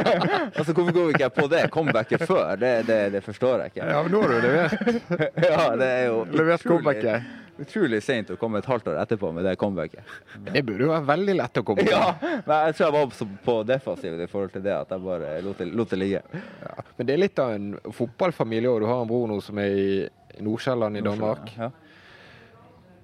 Altså, 0.58 0.72
hvorfor 0.72 0.94
går 0.96 1.10
ikke 1.14 1.28
på 1.36 1.44
det 1.52 1.60
comebacket 1.72 2.22
før? 2.24 2.54
Det, 2.60 2.70
det, 2.88 2.98
det 3.12 3.20
forstår 3.24 3.64
jeg 3.66 3.74
ikke. 3.74 3.84
Ja, 3.90 4.00
men 4.06 4.14
nå 4.14 4.22
har 4.24 4.32
du 4.32 4.38
levert, 4.46 4.72
Ja, 5.50 5.66
det 5.76 5.88
er 5.98 6.06
jo 6.08 6.22
levert 6.32 6.64
comebacket. 6.64 7.28
Utrolig 7.60 7.98
seint 8.00 8.30
å 8.32 8.38
komme 8.40 8.62
et 8.62 8.68
halvt 8.70 8.88
år 8.88 9.02
etterpå 9.02 9.28
med 9.36 9.44
det 9.44 9.52
comebacket. 9.60 10.14
Det 10.46 10.62
burde 10.64 10.86
jo 10.86 10.92
være 10.94 11.04
veldig 11.10 11.34
lett 11.42 11.60
å 11.60 11.64
komme 11.68 11.84
på. 11.90 11.92
Ja, 11.92 12.14
men 12.48 12.54
jeg 12.70 12.78
tror 12.78 12.86
jeg 12.86 12.96
var 12.96 13.36
på 13.44 13.56
defensiven 13.68 14.24
i 14.24 14.30
forhold 14.32 14.54
til 14.56 14.64
det 14.64 14.72
at 14.78 14.94
jeg 14.96 15.04
bare 15.04 15.34
lot 15.44 15.60
det, 15.60 15.68
lot 15.76 15.92
det 15.92 16.00
ligge. 16.00 16.22
Ja. 16.64 16.72
Men 16.96 17.10
det 17.10 17.16
er 17.18 17.22
litt 17.26 17.44
av 17.44 17.52
en 17.58 17.68
fotballfamilie 18.00 18.72
òg. 18.72 18.80
Du 18.80 18.88
har 18.88 19.04
en 19.04 19.12
bror 19.12 19.28
nå 19.28 19.36
som 19.44 19.60
er 19.60 19.76
i 19.76 20.42
Nordsjælland 20.46 20.96
i 20.96 21.04
Danmark. 21.04 21.52
Ja. 21.60 21.68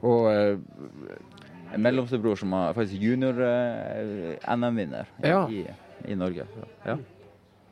Og 0.07 0.31
eh, 0.33 0.57
En 1.75 1.83
mellomstebror 1.83 2.37
som 2.39 2.53
er 2.57 2.73
faktisk 2.77 3.03
junior-NM-vinner 3.03 5.07
Ja. 5.23 5.49
i, 5.51 5.67
i 6.07 6.15
Norge. 6.15 6.47
Ja. 6.85 6.97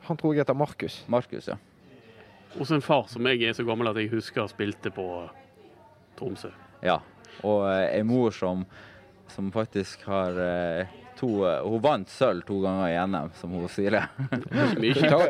han 0.07 0.17
tror 0.17 0.33
jeg 0.35 0.41
heter 0.43 0.53
Markus. 0.53 1.03
Markus, 1.07 1.47
ja. 1.47 1.55
Hos 2.57 2.71
en 2.71 2.81
far 2.81 3.03
som 3.11 3.25
jeg 3.27 3.41
er 3.43 3.53
så 3.57 3.63
gammel 3.67 3.87
at 3.91 3.97
jeg 3.99 4.09
husker 4.13 4.47
spilte 4.47 4.89
på 4.95 5.05
Tromsø. 6.19 6.49
ja. 6.81 6.99
Og 7.43 7.65
eh, 7.67 7.97
ei 7.97 8.03
mor 8.07 8.31
som 8.31 8.61
som 9.27 9.49
faktisk 9.51 10.05
har 10.07 10.37
eh, 10.39 10.85
to 11.19 11.27
eh, 11.43 11.57
Hun 11.65 11.81
vant 11.83 12.07
sølv 12.09 12.45
to 12.47 12.61
ganger 12.63 12.87
i 12.93 13.07
NM, 13.09 13.29
som 13.35 13.49
hun 13.51 13.67
sier 13.67 13.91
det. 13.91 14.03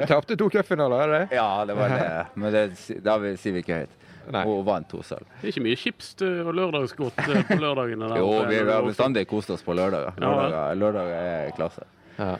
Tapte 0.07 0.35
to 0.37 0.49
cupfinaler, 0.53 1.01
er 1.01 1.07
det? 1.15 1.23
ja, 1.35 1.65
det 1.65 1.73
var 1.79 1.89
det. 1.89 2.25
Men 2.35 2.51
det, 2.53 2.65
da 3.01 3.17
sier 3.41 3.53
vi 3.55 3.59
ikke 3.63 3.73
høyt. 3.79 3.89
Nei. 4.33 4.43
og 4.49 4.63
vant 4.67 4.87
to 4.89 5.01
sølv. 5.05 5.27
Det 5.41 5.49
er 5.49 5.53
ikke 5.53 5.65
mye 5.65 5.79
chips 5.79 6.11
og 6.23 6.51
lørdagsgodt 6.57 7.21
eh, 7.25 7.43
på 7.49 7.59
lørdagene. 7.61 8.09
der 8.11 8.21
Jo, 8.21 8.31
vi 8.49 8.59
har 8.71 8.85
bestandig 8.85 9.25
kost 9.29 9.53
oss 9.53 9.63
på 9.65 9.75
lørdager. 9.77 10.15
Ja. 10.17 10.31
Lørdager, 10.31 10.81
lørdager 10.81 11.31
er 11.31 11.55
klasse. 11.57 11.87
Ja. 12.17 12.35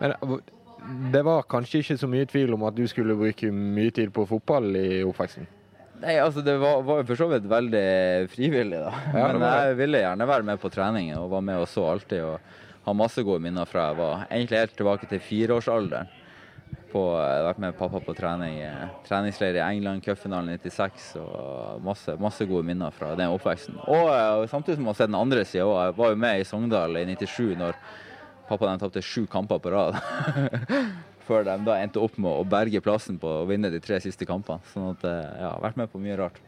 Men 0.00 0.14
eh, 0.16 0.38
det 1.12 1.22
var 1.26 1.46
kanskje 1.50 1.82
ikke 1.82 1.98
så 2.00 2.08
mye 2.10 2.28
tvil 2.28 2.54
om 2.56 2.66
at 2.68 2.76
du 2.76 2.84
skulle 2.90 3.16
bruke 3.18 3.52
mye 3.52 3.94
tid 3.94 4.12
på 4.14 4.26
fotball 4.28 4.70
i 4.78 5.02
oppveksten? 5.06 5.48
Nei, 5.98 6.14
altså 6.22 6.44
Det 6.46 6.54
var, 6.62 6.84
var 6.86 7.00
jo 7.00 7.08
for 7.08 7.18
så 7.18 7.26
vidt 7.32 7.48
veldig 7.50 7.88
frivillig, 8.30 8.78
da. 8.78 8.92
Ja, 9.10 9.32
Men 9.34 9.42
jeg 9.42 9.78
ville 9.80 10.02
gjerne 10.04 10.28
være 10.30 10.46
med 10.46 10.60
på 10.62 10.70
treningen 10.70 11.18
og 11.18 11.32
var 11.32 11.42
med 11.42 11.64
og 11.64 11.66
så 11.70 11.88
alltid. 11.90 12.22
Og 12.22 12.86
har 12.88 12.96
masse 12.96 13.24
gode 13.26 13.42
minner 13.44 13.68
fra 13.68 13.90
jeg 13.90 13.98
var 13.98 14.22
egentlig 14.30 14.62
helt 14.62 14.76
tilbake 14.78 15.08
til 15.10 15.20
fireårsalderen. 15.20 16.08
På, 16.88 17.02
jeg 17.20 17.36
har 17.36 17.46
vært 17.50 17.60
med 17.60 17.74
pappa 17.76 18.00
på 18.00 18.14
trening, 18.16 18.62
eh, 18.64 18.92
treningsleir 19.04 19.58
i 19.58 19.64
England, 19.64 20.00
cupfinalen 20.04 20.54
96. 20.56 21.08
og 21.20 21.82
masse, 21.84 22.14
masse 22.16 22.46
gode 22.48 22.64
minner 22.64 22.94
fra 22.96 23.10
den 23.18 23.28
oppveksten. 23.34 23.76
Og, 23.84 24.08
eh, 24.08 24.30
og 24.40 24.48
samtidig 24.48 24.78
som 24.78 24.88
man 24.88 24.96
ser 24.96 25.10
den 25.10 25.18
andre 25.18 25.44
sida 25.44 25.66
òg. 25.66 25.82
Jeg 25.84 25.98
var 25.98 26.14
jo 26.14 26.20
med 26.24 26.40
i 26.40 26.46
Sogndal 26.48 26.96
i 26.96 27.04
97 27.04 27.56
når 27.60 27.76
pappa 28.48 28.70
dem 28.70 28.80
tapte 28.80 29.04
sju 29.04 29.26
kamper 29.28 29.60
på 29.60 29.74
rad. 29.74 30.00
Før 31.28 31.44
de 31.44 31.58
da 31.66 31.76
endte 31.76 32.00
opp 32.00 32.16
med 32.16 32.32
å 32.32 32.46
berge 32.48 32.80
plassen 32.80 33.18
på 33.20 33.28
å 33.42 33.46
vinne 33.48 33.68
de 33.68 33.80
tre 33.84 34.00
siste 34.00 34.24
kampene. 34.24 34.64
Sånn 34.72 34.94
at 34.94 35.04
eh, 35.04 35.12
ja, 35.12 35.42
jeg 35.42 35.50
har 35.50 35.64
vært 35.68 35.82
med 35.82 35.92
på 35.92 36.00
mye 36.00 36.16
rart. 36.24 36.40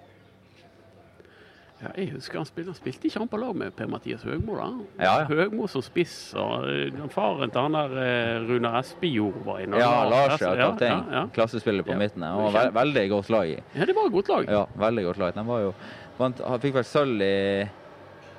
Ja, 1.80 1.90
jeg 1.96 2.10
husker 2.12 2.36
han 2.42 2.44
spilte, 2.48 2.68
han 2.74 2.76
spilte 2.76 3.08
ikke 3.08 3.20
han 3.22 3.28
på 3.32 3.38
lag 3.40 3.54
med 3.56 3.72
Per-Mathias 3.78 4.22
Høgmo, 4.28 4.56
da? 4.58 4.66
Ja, 5.00 5.12
ja. 5.22 5.26
Høgmo 5.30 5.64
som 5.72 5.80
spiss, 5.82 6.12
og 6.36 6.66
eh, 6.68 6.98
faren 7.14 7.48
til 7.54 7.62
han 7.64 7.72
der 7.78 7.94
eh, 8.02 8.40
Runar 8.50 8.76
Espejord 8.82 9.38
var 9.46 9.62
inne. 9.64 9.78
Ja, 9.80 9.92
Lars 10.10 10.34
ja, 10.44 10.50
kaptein. 10.58 11.06
Ja, 11.08 11.14
ja. 11.22 11.22
Klassespiller 11.32 11.86
på 11.86 11.94
Ja. 11.94 11.98
midten. 12.02 12.26
Og 12.28 12.52
ve 12.52 12.66
veldig 12.76 13.04
godt 13.14 13.30
lag 13.32 13.48
i. 13.54 13.56
ja, 13.78 13.86
det 13.88 13.94
var 13.96 14.10
et 14.10 14.12
godt 14.18 14.28
lag. 14.28 14.50
Ja, 14.52 14.64
veldig 14.84 15.04
godt 15.08 15.22
lag. 15.24 15.32
De 15.38 15.46
var 15.48 15.60
jo 15.64 15.72
vant, 16.18 16.42
Han 16.52 16.60
fikk 16.60 16.74
vel 16.74 16.84
sølv 16.84 17.24
i 17.24 17.68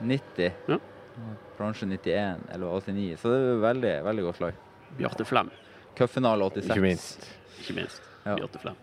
90. 0.05 0.51
Ja. 0.69 0.77
Bransje 1.57 1.85
91 1.89 2.45
eller 2.53 2.67
89. 2.77 3.17
Så 3.21 3.33
det 3.33 3.41
var 3.47 3.65
veldig, 3.73 3.95
veldig 4.05 4.23
godt 4.29 4.39
lag. 4.45 4.53
Bjarte 5.01 5.25
Flem, 5.25 5.49
Cupfinale 5.97 6.45
86. 6.51 6.69
Ikke 6.69 6.81
minst. 6.85 7.27
ikke 7.63 7.73
minst. 7.81 8.01
Ja. 8.25 8.35
Bjarte 8.37 8.59
Flem. 8.61 8.77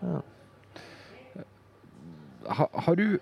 Ha, 2.49 2.65
har 2.73 2.95
du 2.95 3.19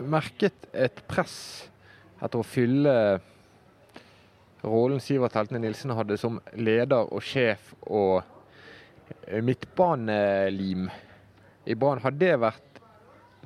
merket 0.00 0.68
et 0.72 1.02
press 1.10 1.36
etter 2.20 2.40
å 2.40 2.46
fylle 2.46 2.94
rollen 4.64 5.00
Sivert 5.00 5.36
Heltene 5.38 5.62
Nilsen 5.62 5.94
hadde 5.96 6.18
som 6.20 6.38
leder 6.56 7.08
og 7.12 7.22
sjef 7.24 7.72
og 7.88 8.20
eh, 9.26 9.40
midtbanelim 9.44 10.88
i 11.70 11.76
Brann? 11.76 12.02
Har 12.04 12.12
det 12.16 12.34
vært 12.42 12.66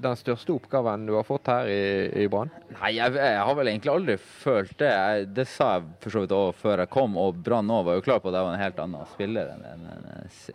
den 0.02 0.16
største 0.18 0.50
oppgaven 0.56 1.04
du 1.06 1.12
har 1.14 1.22
fått 1.26 1.46
her 1.52 1.68
i, 1.70 2.24
i 2.24 2.26
Brann? 2.30 2.50
Nei, 2.80 2.96
jeg, 2.96 3.14
jeg 3.14 3.44
har 3.46 3.54
vel 3.60 3.70
egentlig 3.70 3.92
aldri 3.92 4.16
følt 4.18 4.74
det. 4.80 4.90
Jeg, 4.90 5.28
det 5.36 5.46
sa 5.50 5.76
jeg 5.76 5.86
for 6.02 6.16
så 6.16 6.24
vidt 6.24 6.34
òg 6.34 6.50
før 6.58 6.82
jeg 6.82 6.90
kom, 6.96 7.14
og 7.20 7.38
Brann 7.46 7.70
òg 7.70 7.86
var 7.92 8.00
jo 8.00 8.06
klar 8.08 8.18
på 8.24 8.32
at 8.32 8.38
jeg 8.40 8.48
var 8.48 8.56
en 8.56 8.64
helt 8.64 8.80
annen 8.82 9.10
spiller 9.14 9.52
enn 9.54 9.66
enn- 9.70 9.92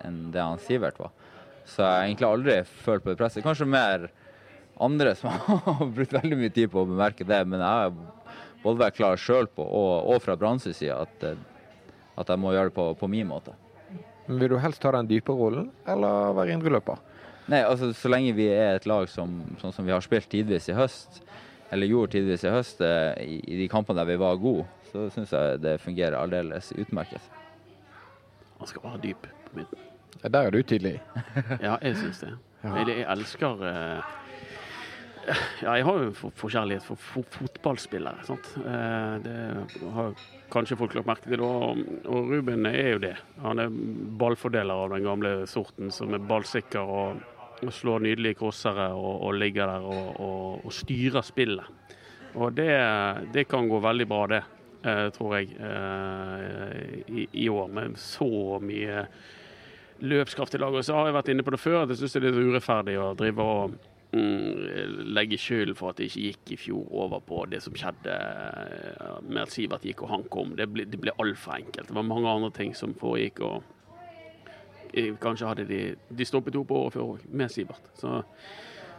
enn- 0.03 0.25
det 0.35 0.43
han 0.43 0.59
Sivert 0.65 0.99
var. 0.99 1.15
Så 1.69 1.85
jeg 1.85 1.87
har 1.93 2.07
egentlig 2.09 2.27
aldri 2.33 2.57
følt 2.83 3.05
på 3.05 3.13
det 3.13 3.19
presset. 3.21 3.45
Kanskje 3.45 3.69
mer 3.69 4.09
andre 4.79 5.15
som 5.19 5.29
har 5.65 5.85
brukt 5.95 6.13
veldig 6.13 6.37
mye 6.39 6.53
tid 6.55 6.71
på 6.73 6.83
å 6.83 6.89
bemerke 6.89 7.27
det, 7.27 7.41
men 7.47 7.63
jeg 7.63 7.67
har 7.67 7.93
både 8.63 8.83
vært 8.83 8.97
klar 8.99 9.19
sjøl 9.19 9.47
på, 9.51 9.63
og, 9.63 10.09
og 10.13 10.21
fra 10.23 10.35
Branns 10.39 10.67
side, 10.67 10.95
at, 10.95 11.25
eh, 11.27 11.39
at 12.19 12.31
jeg 12.31 12.41
må 12.41 12.53
gjøre 12.55 12.71
det 12.71 12.77
på, 12.77 12.87
på 12.99 13.11
min 13.11 13.27
måte. 13.29 13.55
Vil 14.29 14.51
du 14.51 14.57
helst 14.61 14.81
ta 14.83 14.91
den 14.93 15.07
dype 15.09 15.33
rollen, 15.33 15.71
eller 15.89 16.35
være 16.37 16.53
indreløper? 16.57 16.99
Nei, 17.49 17.63
altså 17.65 17.89
så 17.97 18.11
lenge 18.11 18.35
vi 18.37 18.45
er 18.53 18.75
et 18.77 18.85
lag 18.85 19.07
som, 19.09 19.39
sånn 19.57 19.73
som 19.73 19.87
vi 19.87 19.93
har 19.95 20.03
spilt 20.05 20.29
tidvis 20.29 20.67
i 20.69 20.75
høst, 20.77 21.23
eller 21.73 21.89
gjorde 21.89 22.13
tidvis 22.17 22.45
i 22.45 22.53
høst, 22.53 22.83
eh, 22.85 23.15
i, 23.25 23.39
i 23.41 23.59
de 23.63 23.69
kampene 23.71 24.01
der 24.01 24.09
vi 24.11 24.19
var 24.21 24.37
gode, 24.41 24.67
så 24.91 25.07
syns 25.13 25.33
jeg 25.33 25.61
det 25.63 25.79
fungerer 25.81 26.17
aldeles 26.19 26.71
utmerket. 26.77 27.25
Han 28.59 28.69
skal 28.69 28.85
være 28.85 29.01
dyp 29.07 29.27
på 29.47 29.61
midten. 29.61 29.85
Der 30.19 30.39
er 30.41 30.51
du 30.51 30.61
tydelig. 30.61 30.97
Ja, 31.63 31.77
jeg 31.81 31.95
syns 31.97 32.19
det. 32.21 32.33
Jeg, 32.63 32.87
jeg 32.91 33.05
elsker 33.13 33.61
eh, 33.69 34.15
Ja, 35.29 35.75
jeg 35.77 35.85
har 35.85 35.97
jo 36.01 36.11
for- 36.17 36.33
forkjærlighet 36.33 36.85
for 36.87 36.97
fo 36.97 37.21
fotballspillere. 37.35 38.23
Sant? 38.25 38.47
Eh, 38.57 39.15
det 39.21 39.91
har 39.93 40.13
kanskje 40.49 40.77
folk 40.79 40.95
lagt 40.97 41.05
merke 41.09 41.29
til. 41.29 41.43
Og, 41.45 41.77
og 42.09 42.31
Ruben 42.31 42.65
er 42.65 42.93
jo 42.95 43.01
det. 43.03 43.15
Han 43.43 43.59
er 43.61 43.69
ballfordeler 44.21 44.73
av 44.85 44.95
den 44.95 45.03
gamle 45.05 45.33
sorten, 45.51 45.91
som 45.93 46.13
er 46.17 46.23
ballsikker 46.25 46.81
og, 46.81 47.19
og 47.61 47.73
slår 47.75 48.01
nydelige 48.07 48.39
crossere 48.39 48.87
og, 48.95 49.21
og 49.27 49.35
ligger 49.37 49.69
der 49.69 49.85
og, 49.85 50.21
og, 50.65 50.71
styrer 50.73 51.21
spillet. 51.27 51.67
Og 52.39 52.55
det, 52.57 52.71
det 53.33 53.47
kan 53.49 53.69
gå 53.69 53.79
veldig 53.83 54.07
bra, 54.09 54.23
det, 54.33 54.41
eh, 54.85 55.05
tror 55.13 55.37
jeg, 55.37 55.53
eh, 55.59 57.05
i, 57.09 57.27
i 57.45 57.49
år. 57.49 57.69
Med 57.73 57.97
så 58.01 58.57
mye 58.63 59.05
løpskraft 59.99 60.55
i 60.55 60.61
laget. 60.61 60.85
Så 60.89 60.95
har 60.97 61.09
jeg 61.09 61.17
vært 61.19 61.31
inne 61.35 61.45
på 61.45 61.53
det 61.53 61.61
før, 61.61 61.83
at 61.83 61.93
jeg 61.93 62.01
syns 62.01 62.17
det 62.17 62.23
er 62.23 62.29
litt 62.31 62.49
urettferdig 62.53 62.97
å 63.01 63.13
drive 63.19 63.45
og 63.45 63.79
legge 64.11 65.37
skylden 65.37 65.75
for 65.77 65.91
at 65.91 65.99
det 65.99 66.07
ikke 66.09 66.21
gikk 66.23 66.53
i 66.53 66.57
fjor 66.57 66.93
over 67.03 67.19
på 67.21 67.43
det 67.51 67.59
som 67.61 67.75
skjedde 67.77 68.13
eh, 68.15 69.19
med 69.21 69.43
at 69.43 69.53
Sivert 69.53 69.85
gikk 69.85 70.01
og 70.03 70.09
han 70.09 70.23
kom. 70.33 70.55
Det 70.57 70.65
ble, 70.71 70.87
det 70.89 70.97
ble 71.01 71.13
altfor 71.21 71.59
enkelt. 71.59 71.91
Det 71.91 71.95
var 71.95 72.07
mange 72.07 72.29
andre 72.29 72.49
ting 72.55 72.73
som 72.77 72.95
foregikk. 72.97 73.43
og 73.45 73.61
eh, 74.93 75.13
Kanskje 75.21 75.51
hadde 75.51 75.67
de, 75.69 75.81
de 76.09 76.25
stoppet 76.25 76.57
opp 76.57 76.73
året 76.73 76.97
før 76.97 77.13
òg, 77.13 77.29
med 77.29 77.53
Sivert. 77.53 77.91
Så, 78.01 78.23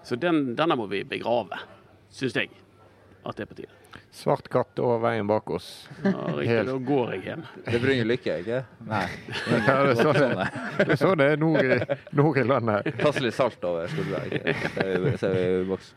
så 0.07 0.19
den, 0.21 0.55
denne 0.59 0.79
må 0.79 0.87
vi 0.93 1.03
begrave, 1.03 1.59
syns 2.15 2.39
jeg. 2.39 2.55
At 3.27 3.37
det 3.37 3.43
er 3.45 3.49
på 3.51 3.55
tide. 3.59 3.69
Svart 4.15 4.47
katt 4.51 4.79
over 4.83 4.99
veien 5.05 5.27
bak 5.29 5.51
oss. 5.55 5.67
Ja, 6.03 6.11
riktig, 6.35 6.49
Helt. 6.49 6.69
da 6.71 6.77
går 6.89 7.11
jeg 7.15 7.21
hjem. 7.29 7.43
Det 7.67 7.81
bringer 7.83 8.05
lykke, 8.11 8.33
ikke? 8.43 8.61
Nei. 8.89 9.07
Ja, 9.67 9.75
det 9.87 9.93
er 9.93 9.97
sånn 10.01 10.17
det, 10.17 10.29
det, 10.81 10.87
er 10.95 10.99
sånn 10.99 11.19
det 11.21 11.27
er 11.35 11.39
nord 11.43 11.63
i, 11.63 11.65
nord 12.19 12.37
i 12.41 12.43
landet. 12.49 12.79
Kaste 12.99 13.23
litt 13.23 13.37
salt 13.37 13.63
over 13.69 13.83
skuldra. 13.93 14.19
Så 14.75 14.81
er 14.87 14.99
vi- 15.05 15.13
Så 15.21 15.29
boks. 15.69 15.89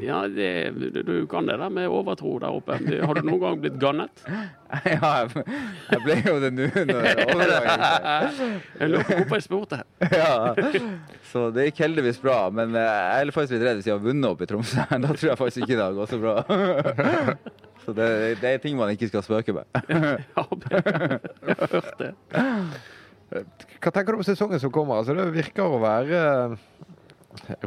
Ja, 0.00 0.18
det, 0.30 0.48
du, 0.78 0.86
du 1.04 1.14
kan 1.28 1.44
det 1.50 1.56
der 1.60 1.70
med 1.74 1.90
overtro 1.92 2.38
der 2.40 2.50
oppe. 2.56 2.72
Har 2.80 3.14
du 3.18 3.22
noen 3.28 3.42
gang 3.44 3.56
blitt 3.66 3.78
gannet? 3.82 4.14
Ja, 4.86 5.26
jeg, 5.26 5.42
jeg 5.90 5.98
ble 6.04 6.14
jo 6.22 6.36
det 6.38 6.52
nå 6.54 6.62
Jeg 6.70 6.86
lurer 8.86 9.02
på 9.08 9.16
hvorfor 9.18 9.34
jeg 9.40 9.42
spurte. 9.42 9.80
Ja. 10.14 10.54
Så 11.26 11.48
det 11.54 11.64
gikk 11.68 11.80
heldigvis 11.84 12.20
bra, 12.22 12.36
men 12.54 12.74
eh, 12.78 12.86
jeg 12.86 13.26
er 13.26 13.32
faktisk 13.34 13.56
litt 13.56 13.64
redd 13.66 13.80
hvis 13.80 13.88
jeg 13.90 13.96
har 13.96 14.04
vunnet 14.04 14.28
opp 14.30 14.42
i 14.44 14.46
Tromsø. 14.50 14.84
Da 14.90 15.10
tror 15.10 15.28
jeg 15.32 15.38
faktisk 15.40 15.64
ikke 15.66 15.74
det 15.74 15.82
har 15.88 15.96
gått 15.98 16.12
så 16.14 16.20
bra. 16.22 16.36
Så 17.84 17.94
det, 17.96 18.06
det 18.42 18.48
er 18.50 18.58
ting 18.62 18.76
man 18.76 18.92
ikke 18.92 19.08
skal 19.10 19.24
spøke 19.24 19.54
med. 19.56 19.64
Ja, 19.80 20.46
jeg 21.46 21.56
har 21.58 21.70
hørt 21.72 21.94
det. 22.00 22.10
Hva 23.30 23.92
tenker 23.94 24.12
du 24.12 24.18
om 24.20 24.26
sesongen 24.26 24.60
som 24.60 24.72
kommer? 24.74 24.98
Altså, 25.00 25.14
det 25.16 25.28
virker 25.32 25.64
å 25.64 25.78
være 25.82 26.20
eh, 26.20 26.56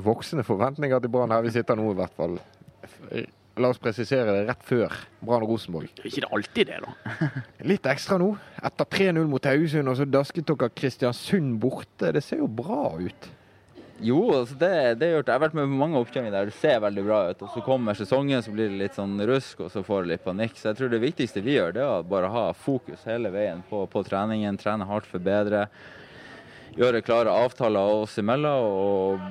voksende 0.04 0.44
forventninger 0.46 1.00
til 1.02 1.12
Brann 1.14 1.32
her 1.34 1.46
vi 1.46 1.54
sitter 1.56 1.80
nå, 1.80 1.88
i 1.94 1.98
hvert 1.98 2.18
fall. 2.20 2.38
La 3.62 3.70
oss 3.70 3.80
presisere 3.82 4.34
det 4.34 4.48
rett 4.50 4.64
før 4.66 4.94
Brann 5.22 5.46
og 5.46 5.54
Rosenborg. 5.54 5.92
Er 6.02 6.10
ikke 6.10 6.24
det 6.26 6.32
alltid 6.36 6.72
det, 6.72 6.80
da? 6.84 7.30
Litt 7.72 7.88
ekstra 7.90 8.18
nå. 8.22 8.32
Etter 8.66 8.90
3-0 8.98 9.30
mot 9.30 9.50
Haugesund, 9.50 9.92
og 9.92 10.00
så 10.00 10.08
dasket 10.10 10.50
dere 10.50 10.72
Kristiansund 10.74 11.60
borte. 11.64 12.12
Det 12.16 12.24
ser 12.26 12.42
jo 12.44 12.50
bra 12.50 12.96
ut. 13.00 13.30
Jo, 14.02 14.20
altså 14.34 14.56
det, 14.60 14.72
det 15.00 15.12
gjort. 15.12 15.28
Jeg 15.30 15.38
har 15.38 15.42
vært 15.44 15.58
med 15.58 15.68
på 15.70 15.80
mange 15.80 16.00
oppkjøringer 16.02 16.34
der 16.34 16.50
det 16.50 16.56
ser 16.58 16.80
veldig 16.84 17.04
bra 17.06 17.20
ut. 17.30 17.44
Og 17.46 17.52
så 17.54 17.64
kommer 17.66 17.98
sesongen, 17.98 18.42
så 18.44 18.52
blir 18.52 18.72
det 18.72 18.80
litt 18.80 18.98
sånn 18.98 19.14
rusk, 19.30 19.62
og 19.64 19.72
så 19.72 19.84
får 19.86 20.04
det 20.04 20.14
litt 20.14 20.26
panikk. 20.26 20.58
Så 20.58 20.72
jeg 20.72 20.80
tror 20.80 20.94
det 20.94 21.04
viktigste 21.04 21.44
vi 21.46 21.58
gjør, 21.60 21.76
det 21.76 21.84
er 21.84 21.92
å 22.00 22.08
bare 22.08 22.32
ha 22.34 22.46
fokus 22.58 23.06
hele 23.08 23.32
veien 23.34 23.62
på, 23.70 23.86
på 23.92 24.04
treningen. 24.08 24.58
Trene 24.60 24.88
hardt, 24.90 25.10
forbedre. 25.12 25.68
Gjøre 26.74 27.04
klare 27.06 27.30
avtaler 27.38 28.00
oss 28.02 28.16
imellom 28.18 28.64
og 28.66 29.26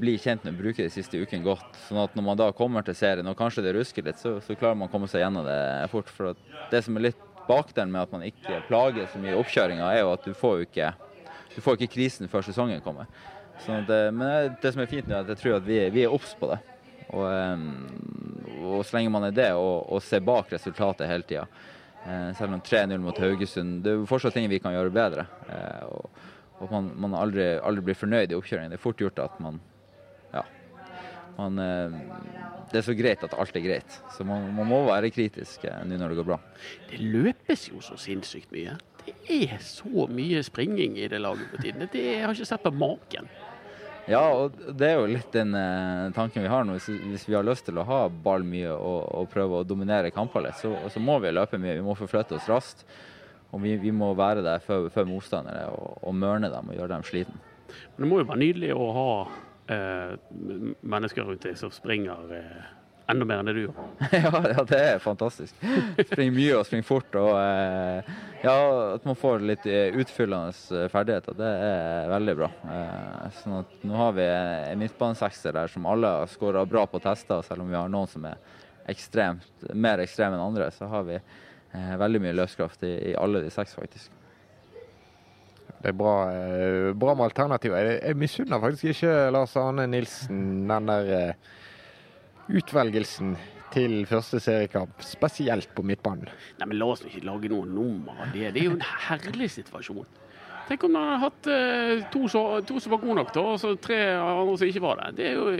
bli 0.00 0.16
kjent 0.18 0.42
med 0.48 0.56
bruke 0.58 0.82
de 0.82 0.90
siste 0.90 1.20
ukene 1.22 1.46
godt. 1.46 1.78
Sånn 1.86 2.00
at 2.02 2.16
når 2.18 2.24
man 2.26 2.40
da 2.40 2.48
kommer 2.56 2.82
til 2.82 2.96
serien 2.98 3.30
og 3.30 3.38
kanskje 3.38 3.62
det 3.68 3.76
rusker 3.76 4.02
litt, 4.02 4.18
så, 4.18 4.40
så 4.42 4.56
klarer 4.58 4.80
man 4.80 4.90
å 4.90 4.92
komme 4.92 5.06
seg 5.10 5.22
gjennom 5.22 5.46
det 5.46 5.60
fort. 5.94 6.10
For 6.10 6.34
det 6.72 6.82
som 6.82 6.98
er 6.98 7.06
litt 7.12 7.22
bakdelen 7.46 7.94
med 7.94 8.02
at 8.02 8.16
man 8.16 8.26
ikke 8.26 8.64
plager 8.66 9.06
så 9.12 9.22
mye 9.22 9.36
i 9.36 9.38
oppkjøringa, 9.38 9.92
er 9.94 10.02
jo 10.02 10.10
at 10.16 10.26
du 10.26 10.34
får 10.36 10.58
jo 10.58 10.66
ikke, 10.66 10.90
du 11.58 11.62
får 11.64 11.78
ikke 11.78 11.96
krisen 11.96 12.30
før 12.30 12.46
sesongen 12.46 12.82
kommer. 12.84 13.10
Sånn 13.64 13.82
at, 13.82 13.90
eh, 13.90 14.10
men 14.14 14.54
det 14.62 14.70
som 14.74 14.82
er 14.84 14.90
fint 14.90 15.08
nå, 15.08 15.16
er 15.16 15.26
at 15.26 15.32
jeg 15.34 15.42
tror 15.42 15.56
at 15.58 15.66
vi, 15.66 15.80
vi 15.94 16.04
er 16.06 16.14
obs 16.14 16.36
på 16.38 16.50
det. 16.52 16.60
Og, 17.08 17.24
eh, 17.26 18.62
og 18.68 18.84
så 18.86 18.98
lenge 18.98 19.12
man 19.12 19.26
er 19.26 19.34
det, 19.34 19.50
og, 19.58 19.88
og 19.90 20.04
ser 20.04 20.22
bak 20.22 20.52
resultatet 20.54 21.10
hele 21.10 21.26
tida. 21.26 21.48
Eh, 22.06 22.30
selv 22.38 22.54
om 22.54 22.62
3-0 22.62 23.02
mot 23.02 23.18
Haugesund, 23.18 23.80
det 23.84 23.94
er 23.94 24.06
fortsatt 24.08 24.36
ting 24.38 24.46
vi 24.50 24.60
kan 24.62 24.76
gjøre 24.76 24.94
bedre. 24.94 25.26
Eh, 25.50 25.88
og, 25.90 26.22
og 26.62 26.70
man, 26.76 26.92
man 27.06 27.18
aldri, 27.18 27.50
aldri 27.58 27.88
blir 27.90 27.98
fornøyd 27.98 28.30
i 28.30 28.38
oppkjøringen. 28.38 28.72
Det 28.74 28.78
er 28.78 28.86
fort 28.86 29.02
gjort 29.02 29.18
at 29.24 29.42
man 29.42 29.58
ja, 30.34 30.44
man 31.38 31.58
eh, 31.62 31.98
det 32.68 32.80
er 32.80 32.84
så 32.84 32.94
greit 32.96 33.22
at 33.24 33.34
alt 33.40 33.56
er 33.56 33.64
greit. 33.64 33.98
Så 34.14 34.26
man, 34.28 34.50
man 34.56 34.68
må 34.68 34.82
være 34.86 35.10
kritisk 35.14 35.64
eh, 35.66 35.82
nå 35.88 35.98
når 35.98 36.12
det 36.12 36.20
går 36.20 36.28
bra. 36.30 36.38
Det 36.90 37.00
løpes 37.00 37.68
jo 37.70 37.82
så 37.84 37.98
sinnssykt 38.00 38.52
mye. 38.54 38.76
Det 39.08 39.42
er 39.48 39.60
så 39.64 40.08
mye 40.12 40.42
springing 40.46 40.98
i 41.00 41.08
det 41.10 41.20
laget 41.22 41.50
på 41.52 41.62
tiden. 41.62 41.88
Det 41.92 42.04
jeg 42.04 42.24
har 42.24 42.34
ikke 42.34 42.48
sett 42.48 42.64
på 42.64 42.74
maken. 42.74 43.28
Ja, 44.08 44.22
og 44.32 44.56
det 44.56 44.88
er 44.88 44.94
jo 44.96 45.08
litt 45.10 45.34
den 45.34 45.52
eh, 45.56 46.08
tanken 46.16 46.44
vi 46.44 46.48
har 46.48 46.64
nå. 46.64 46.78
Hvis, 46.78 46.88
hvis 47.10 47.26
vi 47.28 47.36
har 47.36 47.44
lyst 47.44 47.66
til 47.68 47.76
å 47.80 47.84
ha 47.88 47.98
ball 48.08 48.46
mye 48.46 48.72
og, 48.72 49.02
og 49.20 49.28
prøve 49.32 49.60
å 49.60 49.66
dominere 49.68 50.12
kamper 50.14 50.46
litt, 50.46 50.56
så, 50.60 50.72
så 50.88 51.02
må 51.02 51.18
vi 51.20 51.34
løpe 51.34 51.60
mye. 51.60 51.76
Vi 51.76 51.84
må 51.84 51.96
forflytte 51.98 52.38
oss 52.38 52.48
raskt. 52.48 52.86
Og 53.52 53.60
vi, 53.64 53.74
vi 53.80 53.92
må 53.92 54.10
være 54.16 54.44
der 54.44 54.64
før, 54.64 54.88
før 54.92 55.06
motstandere 55.08 55.68
og, 55.72 56.00
og 56.04 56.16
mørne 56.16 56.50
dem 56.52 56.72
og 56.72 56.76
gjøre 56.76 56.94
dem 56.94 57.04
sliten. 57.08 57.44
Men 57.96 58.04
det 58.04 58.08
må 58.10 58.22
jo 58.22 58.28
være 58.28 58.42
nydelig 58.42 58.72
å 58.76 58.88
ha 58.96 59.12
eh, 59.72 60.16
mennesker 60.80 61.28
rundt 61.28 61.44
deg 61.44 61.56
som 61.60 61.72
springer 61.72 62.32
eh, 62.36 62.66
enda 63.08 63.28
mer 63.28 63.40
enn 63.40 63.48
det 63.48 63.56
du 63.56 63.62
gjør. 63.66 63.78
ja, 64.24 64.32
ja, 64.52 64.64
det 64.68 64.80
er 64.94 65.00
fantastisk. 65.04 65.56
Springer 66.00 66.36
mye 66.36 66.58
og 66.58 66.68
springer 66.68 66.88
fort. 66.88 67.20
Og 67.20 67.32
eh, 67.40 68.12
ja, 68.42 68.94
at 68.94 69.04
man 69.04 69.16
får 69.18 69.42
litt 69.42 69.66
eh, 69.66 69.96
utfyllende 69.98 70.52
eh, 70.76 70.86
ferdigheter, 70.92 71.34
det 71.38 71.48
er 71.48 72.10
veldig 72.12 72.34
bra. 72.38 72.48
Eh, 72.70 73.24
sånn 73.40 73.56
at 73.58 73.72
nå 73.88 73.96
har 73.98 74.14
vi 74.14 74.26
en 74.30 74.78
midtbanesekser 74.78 75.56
der 75.56 75.72
som 75.72 75.88
alle 75.90 76.12
har 76.20 76.30
skåra 76.30 76.62
bra 76.68 76.84
på 76.86 77.00
tester, 77.02 77.42
selv 77.46 77.64
om 77.64 77.72
vi 77.72 77.78
har 77.78 77.90
noen 77.90 78.10
som 78.10 78.28
er 78.30 78.38
ekstremt, 78.88 79.66
mer 79.74 80.04
ekstreme 80.04 80.38
enn 80.38 80.44
andre, 80.44 80.70
så 80.72 80.86
har 80.88 81.04
vi 81.08 81.18
veldig 81.74 82.22
mye 82.24 82.36
løskraft 82.38 82.86
i, 82.88 82.94
i 83.10 83.16
alle 83.18 83.42
de 83.44 83.50
seks, 83.52 83.74
faktisk. 83.76 84.14
Det 85.78 85.90
er 85.90 85.98
bra, 85.98 86.14
bra 86.96 87.12
med 87.18 87.26
alternativer. 87.26 87.84
Jeg, 87.84 87.98
jeg 88.00 88.18
misunner 88.18 88.62
faktisk 88.62 88.94
ikke 88.94 89.12
Lars 89.34 89.52
Arne 89.60 89.84
Nilsen 89.90 90.40
den 90.70 90.88
der 90.88 91.36
utvelgelsen 92.48 93.36
til 93.74 93.98
første 94.08 94.40
seriekamp, 94.42 95.02
spesielt 95.04 95.74
på 95.76 95.84
midtbanen. 95.86 96.30
Nei, 96.60 96.70
men 96.70 96.78
La 96.80 96.88
oss 96.94 97.04
ikke 97.06 97.24
lage 97.26 97.50
noe 97.52 97.68
nummer 97.68 98.24
av 98.24 98.32
det. 98.32 98.52
Det 98.54 98.62
er 98.62 98.70
jo 98.70 98.78
en 98.78 98.88
herlig 99.08 99.50
situasjon. 99.56 100.08
Tenk 100.68 100.82
om 100.84 100.92
man 100.92 101.06
hadde 101.08 101.22
hatt 101.22 101.46
eh, 101.48 102.02
to, 102.12 102.26
så, 102.28 102.42
to 102.68 102.76
som 102.82 102.92
var 102.92 103.00
gode 103.00 103.16
nok, 103.22 103.30
da, 103.32 103.44
og 103.54 103.60
så 103.60 103.70
tre 103.80 104.02
andre 104.20 104.56
som 104.60 104.68
ikke 104.68 104.84
var 104.84 105.00
det. 105.00 105.14
Det 105.20 105.30
er 105.30 105.38
jo 105.38 105.54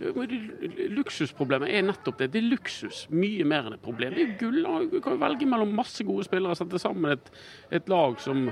Luksusproblemet 0.00 1.68
er 1.76 1.82
nettopp 1.84 2.22
det. 2.22 2.30
Det 2.32 2.40
er 2.40 2.46
luksus 2.48 3.02
mye 3.12 3.44
mer 3.44 3.66
enn 3.68 3.76
et 3.76 3.82
problem. 3.84 4.14
Det 4.16 4.22
er 4.24 4.30
gull. 4.40 4.62
Du 4.88 4.96
kan 5.04 5.12
jo 5.12 5.20
velge 5.20 5.48
mellom 5.48 5.74
masse 5.76 6.04
gode 6.08 6.24
spillere 6.24 6.54
og 6.54 6.60
sette 6.60 6.80
sammen 6.80 7.12
et, 7.12 7.28
et 7.76 7.90
lag 7.92 8.16
som, 8.24 8.46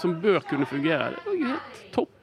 som 0.00 0.14
bør 0.22 0.40
kunne 0.48 0.68
fungere. 0.68 1.10
Det 1.12 1.20
er 1.20 1.42
jo 1.42 1.50
helt 1.52 1.82
topp. 1.92 2.14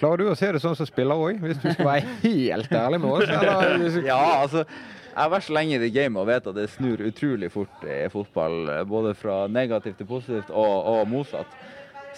Klarer 0.00 0.24
du 0.24 0.32
å 0.32 0.36
se 0.38 0.50
det 0.50 0.62
sånn 0.64 0.74
som 0.74 0.88
spiller 0.88 1.20
òg, 1.20 1.38
hvis 1.44 1.60
du 1.62 1.68
skal 1.68 1.90
være 1.92 2.16
helt 2.26 2.74
ærlig 2.74 3.00
med 3.04 3.10
oss? 3.12 3.28
Eller? 3.28 4.00
Ja, 4.10 4.20
altså 4.40 4.64
jeg 5.14 5.22
har 5.22 5.30
vært 5.30 5.46
så 5.46 5.54
lenge 5.54 5.76
i 5.76 5.78
det 5.78 5.92
gamet 5.94 6.18
og 6.18 6.26
vet 6.26 6.48
at 6.50 6.56
det 6.56 6.66
snur 6.72 7.02
utrolig 7.06 7.50
fort 7.54 7.84
i 7.86 8.00
fotball. 8.10 8.56
eh, 8.72 8.82
Både 8.88 9.14
fra 9.14 9.44
negativt 9.46 10.00
til 10.00 10.08
positivt 10.10 10.50
og, 10.50 10.74
og 10.90 11.06
motsatt. 11.08 11.54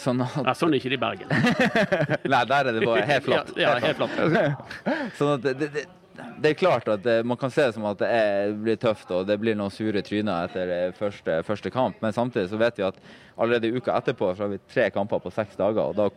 Sånn 0.01 0.21
at 0.25 0.35
Nei, 0.45 0.55
sånn 0.57 0.73
er 0.73 0.81
ikke 0.81 0.93
det 0.93 0.97
i 0.97 1.03
Bergen. 1.03 1.31
Nei, 2.33 2.41
der 2.49 2.71
er 2.71 2.73
det 2.73 2.83
bare 2.85 3.05
helt 3.09 3.25
flatt. 3.25 3.53
Ja, 3.57 3.77
ja, 3.77 3.85
helt 3.85 4.01
flatt. 4.01 4.81
Sånn 5.19 5.31
at 5.35 5.45
det, 5.45 5.69
det, 5.73 5.85
det, 6.37 6.51
er 6.51 6.59
klart 6.59 6.89
at 6.93 7.05
det, 7.05 7.15
man 7.29 7.41
kan 7.41 7.53
se 7.53 7.65
det 7.65 7.77
som 7.77 7.87
at 7.89 8.01
det 8.01 8.11
er, 8.13 8.53
blir 8.61 8.77
tøft 8.81 9.13
og 9.13 9.25
det 9.29 9.39
blir 9.41 9.57
noen 9.57 9.73
sure 9.73 10.03
tryner 10.05 10.51
etter 10.51 10.73
eh, 10.75 10.91
første, 10.97 11.39
første 11.49 11.73
kamp, 11.73 11.97
men 12.05 12.17
samtidig 12.17 12.51
så 12.53 12.61
vet 12.61 12.81
vi 12.81 12.85
at 12.89 13.01
allerede 13.37 13.73
uka 13.73 13.97
etterpå 13.97 14.35
så 14.35 14.45
har 14.45 14.53
vi 14.53 14.61
tre 14.73 14.91
kamper 14.93 15.25
på 15.25 15.33
seks 15.33 15.57
dager, 15.61 15.93
og 15.93 15.97
da 15.97 16.11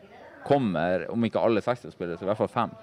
kommer, 0.48 1.08
om 1.12 1.24
ikke 1.28 1.42
alle 1.44 1.64
60-spillere, 1.64 2.20
så 2.20 2.28
i 2.28 2.32
hvert 2.32 2.40
fall 2.40 2.52
fem. 2.52 2.76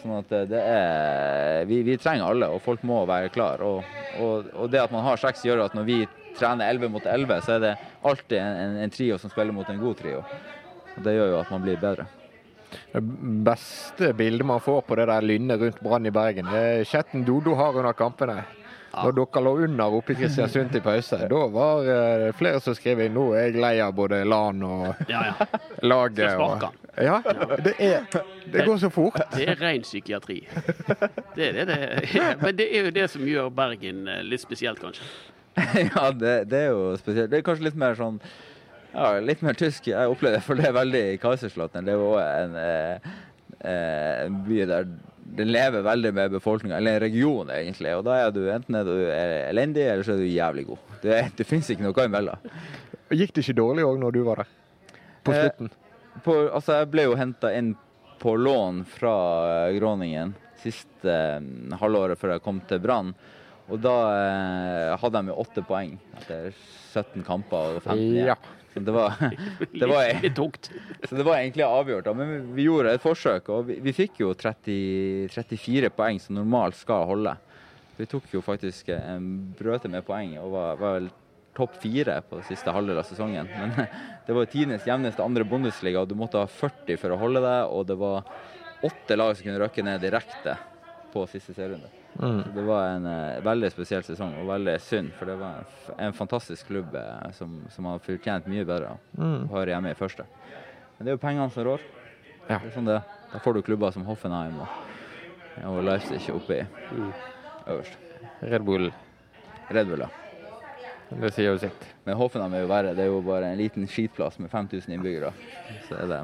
Sånn 0.00 0.14
at 0.16 0.30
det, 0.48 0.60
er 0.60 1.66
vi, 1.68 1.82
vi 1.84 1.96
trenger 2.00 2.30
alle, 2.32 2.48
og 2.54 2.62
folk 2.64 2.82
må 2.88 3.02
være 3.08 3.28
klar. 3.34 3.60
Og, 3.66 3.84
og, 4.20 4.48
og 4.56 4.70
det 4.72 4.80
at 4.84 4.94
man 4.94 5.04
har 5.04 5.20
seks, 5.20 5.42
gjør 5.44 5.66
at 5.66 5.76
når 5.76 5.88
vi 5.88 5.98
trener 6.38 6.70
11 6.72 6.88
mot 6.94 7.04
11, 7.04 7.40
så 7.44 7.56
er 7.58 7.64
det 7.66 7.74
alltid 8.06 8.38
en, 8.38 8.56
en, 8.64 8.78
en 8.86 8.94
trio 8.94 9.18
som 9.20 9.32
spiller 9.32 9.52
mot 9.56 9.68
en 9.68 9.82
god 9.82 9.98
trio. 10.00 10.22
Og 10.96 11.04
det 11.04 11.16
gjør 11.18 11.34
jo 11.34 11.40
at 11.42 11.52
man 11.52 11.64
blir 11.66 11.80
bedre. 11.82 12.06
Det 12.92 13.02
beste 13.44 14.12
bildet 14.14 14.46
man 14.46 14.62
får 14.62 14.84
på 14.86 14.96
det 15.00 15.08
der 15.10 15.24
lynnet 15.26 15.58
rundt 15.60 15.80
Brann 15.82 16.06
i 16.06 16.12
Bergen, 16.14 16.46
det 16.54 16.60
er 16.78 16.84
chatten 16.86 17.24
Dodo 17.26 17.56
har 17.58 17.76
under 17.76 17.96
kampene. 17.98 18.40
Når 18.90 19.12
dere 19.14 19.40
lå 19.46 19.50
under 19.66 19.92
oppe 20.00 20.14
i 20.14 20.18
Kristiansund 20.18 20.72
til 20.74 20.82
pause, 20.82 21.18
da 21.30 21.40
var 21.54 21.84
det 21.86 22.32
flere 22.38 22.58
som 22.62 22.74
skrev 22.74 23.04
inn 23.04 23.14
nå 23.14 23.28
er 23.38 23.50
jeg 23.52 23.60
lei 23.62 23.76
av 23.84 23.92
både 23.94 24.22
LAN 24.26 24.64
og 24.66 25.04
Ja, 25.10 25.20
ja. 25.28 25.46
laget. 25.86 26.32
Og, 26.42 26.64
ja, 26.98 27.20
det, 27.64 27.74
er, 27.78 28.06
det 28.52 28.64
går 28.66 28.78
så 28.82 28.90
fort. 28.90 29.18
Det 29.36 29.46
er 29.48 29.58
ren 29.60 29.82
psykiatri. 29.86 30.40
Det 31.36 31.48
er 31.48 31.58
det, 31.58 31.66
det 31.70 31.76
er. 31.78 32.36
Men 32.42 32.56
det 32.58 32.66
er 32.76 32.88
jo 32.88 32.94
det 32.94 33.08
som 33.12 33.26
gjør 33.28 33.50
Bergen 33.54 34.06
eh, 34.10 34.22
litt 34.26 34.42
spesielt, 34.42 34.80
kanskje. 34.82 35.06
ja, 35.90 36.10
det, 36.14 36.34
det 36.50 36.64
er 36.66 36.72
jo 36.74 36.94
spesielt. 36.98 37.30
Det 37.30 37.40
er 37.40 37.46
kanskje 37.46 37.68
litt 37.68 37.78
mer 37.78 37.98
sånn 37.98 38.20
ja, 38.90 39.12
litt 39.22 39.42
mer 39.46 39.54
tysk. 39.54 39.86
Jeg 39.92 40.10
opplever 40.10 40.42
for 40.42 40.58
det 40.58 40.66
er 40.66 40.74
veldig 40.74 41.04
Kaiserslautern. 41.22 41.86
Det 41.86 41.94
er 41.94 42.00
jo 42.00 42.14
en, 42.18 42.56
eh, 42.58 43.12
eh, 43.60 44.24
en 44.26 44.40
by 44.48 44.64
der 44.66 44.90
det 45.30 45.46
lever 45.46 45.84
veldig 45.86 46.10
med 46.14 46.32
befolkninga, 46.34 46.76
eller 46.80 46.96
en 46.96 47.02
region 47.04 47.50
egentlig. 47.54 47.92
Og 47.94 48.02
da 48.08 48.16
er 48.24 48.32
du 48.34 48.40
enten 48.50 48.74
er 48.80 48.88
du 48.88 48.94
elendig, 49.14 49.84
eller 49.86 50.02
så 50.02 50.16
er 50.16 50.24
du 50.24 50.26
jævlig 50.26 50.64
god. 50.72 50.80
Det, 51.04 51.20
det 51.38 51.46
finnes 51.46 51.70
ikke 51.70 51.86
noe 51.86 52.06
imellom. 52.08 52.48
Gikk 53.14 53.36
det 53.36 53.44
ikke 53.44 53.58
dårlig 53.60 53.86
òg 53.86 54.00
når 54.02 54.16
du 54.16 54.20
var 54.26 54.42
der? 54.42 54.50
På 55.26 55.34
Eh, 55.34 55.44
slutten? 55.44 55.70
På, 56.24 56.36
altså, 56.50 56.80
jeg 56.80 56.90
ble 56.92 57.06
jo 57.08 57.18
henta 57.18 57.52
inn 57.56 57.74
på 58.20 58.34
lån 58.36 58.84
fra 58.84 59.16
eh, 59.68 59.74
Groningen 59.78 60.34
siste 60.60 61.12
eh, 61.12 61.76
halvåret 61.80 62.20
før 62.20 62.34
jeg 62.34 62.44
kom 62.44 62.60
til 62.68 62.82
Brann. 62.84 63.12
Og 63.70 63.78
da 63.82 63.96
eh, 64.18 64.94
hadde 65.00 65.20
de 65.22 65.32
jo 65.32 65.38
åtte 65.40 65.64
poeng 65.66 65.94
etter 66.18 66.50
17 66.90 67.22
kamper 67.26 67.78
og 67.78 67.84
15 67.84 68.00
igjen. 68.02 68.32
Ja. 68.32 68.38
Så 68.70 68.82
det 68.86 68.94
var, 68.94 69.16
det 69.80 69.88
var, 69.90 70.10
så 71.08 71.16
det 71.16 71.26
var 71.26 71.38
egentlig 71.38 71.66
avgjort. 71.66 72.06
Da. 72.06 72.14
Men 72.18 72.32
vi, 72.32 72.40
vi 72.58 72.66
gjorde 72.68 72.94
et 72.94 73.04
forsøk, 73.04 73.48
og 73.54 73.70
vi, 73.70 73.78
vi 73.82 73.94
fikk 73.96 74.20
jo 74.22 74.34
30, 74.38 75.30
34 75.32 75.94
poeng 75.96 76.20
som 76.22 76.38
normalt 76.38 76.78
skal 76.78 77.08
holde. 77.10 77.34
Vi 78.00 78.06
tok 78.08 78.30
jo 78.32 78.40
faktisk 78.44 78.88
en 78.94 79.26
brøte 79.58 79.90
med 79.92 80.06
poeng 80.06 80.38
og 80.40 80.54
var, 80.54 80.78
var 80.80 81.00
vel 81.00 81.10
topp 81.56 81.74
fire 81.82 82.20
på 82.28 82.40
siste 82.48 82.70
halvdel 82.72 82.98
av 83.02 83.06
sesongen. 83.08 83.48
Men 83.50 83.72
det 84.26 84.36
var 84.36 84.48
tidenes 84.50 84.86
jevneste 84.86 85.24
andre 85.24 85.44
Bundesliga, 85.44 86.00
og 86.04 86.08
du 86.08 86.14
måtte 86.18 86.38
ha 86.40 86.46
40 86.46 86.96
for 87.00 87.14
å 87.14 87.20
holde 87.20 87.42
deg. 87.44 87.70
Og 87.74 87.86
det 87.90 87.96
var 88.00 88.24
åtte 88.86 89.16
lag 89.18 89.34
som 89.36 89.44
kunne 89.48 89.60
røkke 89.60 89.82
ned 89.84 90.00
direkte 90.00 90.56
på 91.12 91.24
siste 91.28 91.52
serierunde. 91.56 91.88
Mm. 92.20 92.40
Det 92.54 92.62
var 92.66 92.84
en 92.94 93.06
uh, 93.06 93.40
veldig 93.46 93.68
spesiell 93.74 94.02
sesong, 94.06 94.32
og 94.40 94.48
veldig 94.50 94.76
synd. 94.82 95.10
For 95.18 95.26
det 95.30 95.36
var 95.40 95.60
en, 95.60 95.96
en 96.06 96.14
fantastisk 96.14 96.66
klubb 96.70 96.94
uh, 96.94 97.28
som, 97.36 97.60
som 97.74 97.86
har 97.90 98.02
fortjent 98.04 98.46
mye 98.50 98.64
bedre 98.66 98.96
Mm. 99.18 99.48
å 99.50 99.56
høre 99.58 99.74
hjemme 99.74 99.90
i 99.92 99.98
første. 99.98 100.24
Men 100.96 101.06
det 101.06 101.12
er 101.12 101.16
jo 101.18 101.22
pengene 101.22 101.50
som 101.54 101.66
rår. 101.66 101.82
Ja. 102.48 102.58
Det 102.62 102.72
sånn 102.74 102.88
det. 102.88 103.00
Da 103.30 103.38
får 103.42 103.58
du 103.58 103.62
klubber 103.66 103.92
som 103.94 104.06
Hoffenheim 104.08 104.56
og, 104.62 104.78
og 105.70 105.82
Leipzig 105.86 106.22
oppe 106.34 106.62
i 106.62 106.64
Mm. 106.90 107.10
øverst. 107.74 107.98
Red 108.42 108.64
Bull, 108.66 108.90
Red 109.70 109.86
Bull, 109.90 110.02
ja. 110.06 110.08
Det 111.10 111.32
sier 111.34 111.50
jo 111.50 111.58
sitt. 111.58 111.86
Men 112.06 112.18
Hoffenheim 112.20 112.54
er 112.54 112.64
jo 112.64 112.70
verre. 112.70 112.94
Det 112.94 113.04
er 113.04 113.10
jo 113.10 113.20
bare 113.26 113.50
en 113.50 113.58
liten 113.58 113.86
skitplass 113.90 114.38
med 114.38 114.50
5000 114.52 114.94
innbyggere. 114.94 115.32
Så 115.88 115.98
er 115.98 116.10
det 116.10 116.20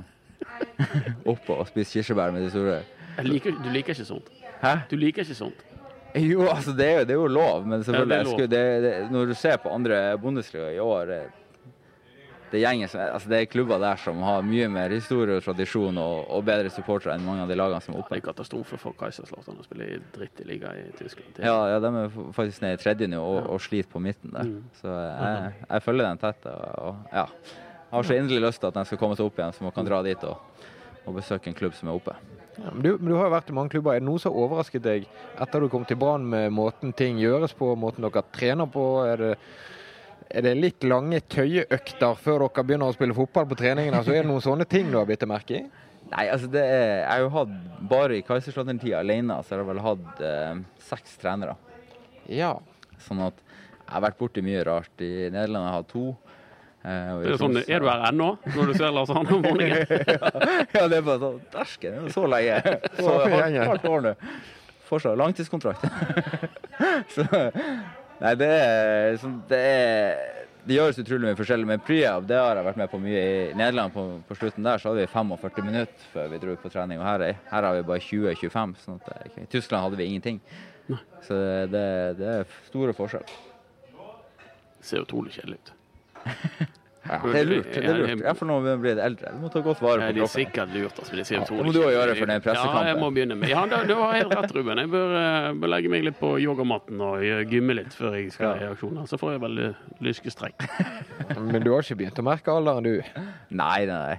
oppå 1.32 1.56
og 1.58 1.66
spise 1.70 1.98
kirsebær 1.98 2.34
med 2.34 2.46
de 2.46 2.50
store. 2.52 2.82
Jeg 3.16 3.30
liker, 3.30 3.56
du 3.64 3.70
liker 3.72 3.96
ikke 3.96 4.06
sånt. 4.06 4.28
Hæ? 4.62 4.76
Du 4.90 4.96
liker 5.00 5.24
ikke 5.24 5.38
sånt. 5.38 5.64
Jo, 6.16 6.46
altså 6.48 6.72
det 6.72 6.86
er 6.86 6.94
jo, 7.00 7.04
det 7.04 7.12
er 7.12 7.18
jo 7.18 7.26
lov, 7.28 7.66
men 7.68 7.82
selvfølgelig 7.84 8.14
Ja, 8.14 8.18
det 8.18 8.24
jeg 8.24 8.32
skulle, 8.32 8.46
det, 8.48 8.82
det, 8.82 8.92
Når 9.12 9.26
du 9.26 9.34
ser 9.36 9.56
på 9.60 9.68
andre 9.68 9.98
bondesliga 10.18 10.70
i 10.72 10.78
år 10.80 11.10
eh, 11.12 11.34
det, 12.52 12.60
gjengen 12.62 12.86
altså 12.86 13.30
det 13.30 13.38
er 13.40 13.48
klubber 13.50 13.80
der 13.82 13.98
som 13.98 14.20
har 14.22 14.44
mye 14.46 14.68
mer 14.70 14.92
historie 14.94 15.38
og 15.40 15.44
tradisjon 15.44 15.98
og, 15.98 16.28
og 16.36 16.44
bedre 16.46 16.70
supportere 16.70 17.16
enn 17.16 17.26
mange 17.26 17.42
av 17.42 17.50
de 17.50 17.58
lagene 17.58 17.82
som 17.82 17.96
er 17.96 18.02
oppe. 18.02 18.14
Det 18.14 18.22
er 18.22 18.26
katastrofe 18.28 18.78
for 18.80 18.96
Kaiserslautern 18.98 19.58
å 19.62 19.66
spille 19.66 19.90
i 19.96 19.98
dritt 20.14 20.42
i 20.44 20.48
liga 20.48 20.72
i 20.78 20.86
Tyskland. 20.98 21.40
Ja, 21.42 21.56
ja, 21.72 21.82
de 21.82 21.92
er 22.04 22.16
faktisk 22.36 22.62
nede 22.62 22.78
i 22.78 22.82
tredje 22.82 23.10
nå 23.10 23.20
og, 23.22 23.50
og 23.56 23.62
sliter 23.64 23.90
på 23.92 24.02
midten 24.02 24.34
der. 24.36 24.52
Mm. 24.52 24.62
Så 24.78 24.94
jeg, 24.94 25.52
jeg 25.66 25.86
følger 25.88 26.08
dem 26.08 26.22
tett. 26.22 26.48
Og, 26.52 26.86
og 26.86 27.18
ja. 27.18 27.26
Jeg 27.86 27.94
har 27.98 28.08
så 28.08 28.16
inderlig 28.18 28.46
lyst 28.48 28.62
til 28.62 28.70
at 28.70 28.78
de 28.78 28.88
skal 28.88 28.98
komme 29.00 29.18
seg 29.18 29.28
opp 29.28 29.36
igjen, 29.38 29.54
så 29.54 29.66
man 29.66 29.74
kan 29.74 29.86
dra 29.86 30.00
dit 30.06 30.24
og, 30.26 30.64
og 31.06 31.18
besøke 31.20 31.50
en 31.50 31.58
klubb 31.58 31.74
som 31.78 31.90
er 31.90 31.98
oppe. 31.98 32.16
Ja, 32.56 32.70
men 32.72 32.82
du, 32.82 32.90
men 32.96 33.10
du 33.12 33.16
har 33.18 33.28
jo 33.28 33.34
vært 33.34 33.50
i 33.52 33.54
mange 33.56 33.72
klubber. 33.74 33.94
Er 33.94 34.02
det 34.02 34.08
noe 34.08 34.20
som 34.22 34.32
har 34.32 34.46
overrasket 34.46 34.84
deg 34.84 35.06
etter 35.42 35.62
du 35.62 35.68
kom 35.72 35.84
til 35.86 35.98
Brann 36.00 36.24
med 36.30 36.54
måten 36.56 36.94
ting 36.96 37.20
gjøres 37.20 37.54
på, 37.56 37.68
måten 37.78 38.06
dere 38.06 38.24
trener 38.34 38.70
på? 38.72 38.84
Er 39.04 39.22
det, 39.22 39.32
er 40.30 40.42
det 40.46 40.54
litt 40.58 40.84
lange 40.86 41.20
tøyeøkter 41.32 42.18
før 42.20 42.46
dere 42.46 42.64
begynner 42.66 42.90
å 42.90 42.96
spille 42.96 43.14
fotball 43.16 43.46
på 43.50 43.58
treningene? 43.60 44.02
Så 44.04 44.14
er 44.14 44.22
det 44.24 44.30
noen 44.30 44.44
sånne 44.44 44.66
ting 44.68 44.90
du 44.90 44.98
har 44.98 45.06
bitt 45.08 45.22
deg 45.22 45.30
merke 45.30 45.60
i? 45.60 45.64
Nei, 46.12 46.28
altså 46.30 46.46
det 46.52 46.62
er, 46.62 46.90
jeg 47.00 47.08
har 47.10 47.22
jo 47.24 47.30
hatt 47.34 47.54
Bare 47.90 48.14
i 48.14 48.22
Kaiserslautern-tida 48.26 49.00
alene 49.02 49.40
så 49.42 49.56
jeg 49.56 49.62
har 49.64 49.68
vel 49.72 49.80
hatt 49.82 50.20
eh, 50.22 50.60
seks 50.86 51.16
trenere. 51.22 51.56
Ja. 52.30 52.52
Sånn 53.02 53.24
at 53.26 53.42
jeg 53.42 53.90
har 53.94 54.04
vært 54.06 54.18
borti 54.20 54.42
mye 54.46 54.62
rart. 54.66 54.94
I 55.02 55.28
Nederland 55.34 55.66
jeg 55.66 55.66
har 55.66 55.74
jeg 55.74 55.82
hatt 55.82 55.90
to. 55.92 56.04
eh, 56.86 57.10
og 57.12 57.22
Det 57.24 57.32
er, 57.32 57.40
sånn, 57.42 57.58
er 57.62 57.82
du 57.82 57.88
her 57.90 58.06
ennå, 58.10 58.28
når 58.54 58.70
du 58.70 58.74
ser 58.78 58.94
Lars 58.94 59.12
Arne 59.14 59.34
om 59.36 59.44
morgenen? 59.46 59.86
ja, 60.76 60.86
det 60.90 61.00
er 61.00 61.06
bare 61.06 61.20
sånn 61.22 61.38
Dæsken, 61.54 61.98
det 62.00 62.10
er 62.10 62.16
så 62.16 62.26
lenge. 62.30 62.76
Så 63.02 63.18
hardt 63.70 63.90
år 63.90 64.06
nå. 64.06 64.14
fortsatt 64.86 65.18
langtidskontrakt. 65.18 65.86
så 67.14 67.26
Nei, 68.20 68.32
det 68.40 68.48
er, 68.48 69.16
sånn, 69.20 69.40
det 69.50 69.58
er 69.60 70.32
det 70.66 70.74
gjøres 70.80 70.96
utrolig 70.98 71.28
mye 71.28 71.38
forskjellig. 71.38 71.66
Men 71.68 71.82
pre-up 71.86 72.24
det 72.26 72.38
har 72.40 72.58
jeg 72.58 72.66
vært 72.66 72.78
med 72.80 72.88
på 72.90 72.98
mye. 72.98 73.20
I 73.22 73.58
Nederland 73.58 73.92
på, 73.94 74.02
på 74.26 74.34
slutten 74.38 74.64
der 74.66 74.80
så 74.82 74.90
hadde 74.90 75.04
vi 75.04 75.10
45 75.12 75.60
minutter 75.68 76.08
før 76.14 76.32
vi 76.32 76.40
dro 76.42 76.56
ut 76.56 76.62
på 76.64 76.72
trening. 76.74 76.98
Og 76.98 77.06
her, 77.06 77.22
er- 77.28 77.38
her 77.52 77.68
har 77.68 77.76
vi 77.76 77.84
bare 77.86 78.02
20-25. 78.02 78.72
Sånn 78.82 78.98
at 78.98 79.12
det, 79.12 79.44
I 79.44 79.50
Tyskland 79.52 79.84
hadde 79.86 80.00
vi 80.00 80.08
ingenting. 80.10 80.40
Så 81.26 81.38
det, 81.70 81.84
det 82.18 82.32
er 82.40 82.50
store 82.70 82.96
forskjeller. 82.98 83.36
Ser 84.86 85.02
utrolig 85.06 85.36
kjedelig 85.36 85.60
ut. 85.62 85.72
Det 87.06 87.40
er 87.40 87.46
lurt. 87.48 87.68
det 87.72 87.82
er 87.84 87.98
lurt. 88.00 88.22
Iallfall 88.24 88.48
når 88.50 88.64
vi 88.66 88.74
blir 88.84 89.00
eldre. 89.02 89.32
Du 89.36 89.42
må 89.44 89.50
ta 89.52 89.62
godt 89.64 89.80
vare 89.84 89.98
på 90.00 90.02
kroppen. 90.02 90.16
det 90.16 90.24
er 90.24 90.32
sikkert 90.32 90.74
lurt. 90.74 91.00
Altså, 91.02 91.16
det 91.16 91.24
Ja, 91.30 91.40
det 91.46 91.66
må 91.66 91.72
du 91.74 91.80
også 91.80 91.92
gjøre 91.94 92.16
for 92.18 92.32
den 92.32 92.44
pressekampen. 92.44 92.80
Ja, 92.80 92.92
jeg 92.92 93.00
må 93.00 93.10
begynne 93.16 93.38
med. 93.40 93.48
Ja, 93.52 93.64
du, 93.66 93.94
har 94.00 94.14
helt 94.16 94.36
rett, 94.40 94.54
Ruben. 94.56 94.82
Jeg 94.82 94.92
bør, 94.92 95.16
eh, 95.20 95.48
bør 95.62 95.72
legge 95.72 95.92
meg 95.92 96.06
litt 96.08 96.18
på 96.20 96.32
yogamatten 96.42 97.02
og 97.08 97.24
eh, 97.24 97.42
gymme 97.50 97.78
litt 97.80 97.96
før 97.96 98.18
jeg 98.18 98.32
skal 98.34 98.62
i 98.62 98.68
aksjon. 98.70 99.02
Så 99.10 99.20
får 99.20 99.36
jeg 99.36 99.44
vel 99.46 99.64
eh, 99.68 99.82
lyskestrekk. 100.08 100.68
Men 101.52 101.60
du 101.62 101.72
har 101.72 101.86
ikke 101.86 102.00
begynt 102.02 102.22
å 102.22 102.26
merke 102.26 102.54
alderen, 102.54 102.86
du? 102.86 103.24
Nei, 103.62 103.80
nei. 103.90 104.16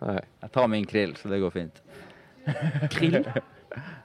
Nei. 0.00 0.18
Jeg 0.44 0.54
tar 0.56 0.68
min 0.72 0.86
krill, 0.88 1.16
så 1.20 1.32
det 1.32 1.42
går 1.42 1.56
fint. 1.56 1.82
Krill? 2.94 3.22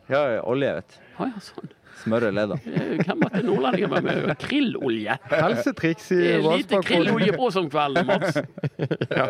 Ja, 0.05 0.19
olje, 0.45 0.69
vet 0.77 0.91
du. 0.93 0.97
Ah, 1.17 1.31
ja, 1.33 1.39
sånn. 1.41 1.71
Smøre 2.03 2.27
og 2.29 2.35
leder. 2.35 2.57
Hvem 2.65 3.23
at 3.25 3.33
det 3.33 3.39
er 3.39 3.45
nordlendinger 3.47 3.87
med, 3.93 4.21
med 4.27 4.35
krillolje. 4.41 5.17
Helsetriks 5.31 6.11
i 6.11 6.19
Det 6.19 6.33
er 6.35 6.57
lite 6.57 6.81
krillolje 6.85 7.37
på 7.37 7.49
som 7.55 7.69
kvelden, 7.71 8.05
Mats. 8.09 8.41
Ja, 9.17 9.25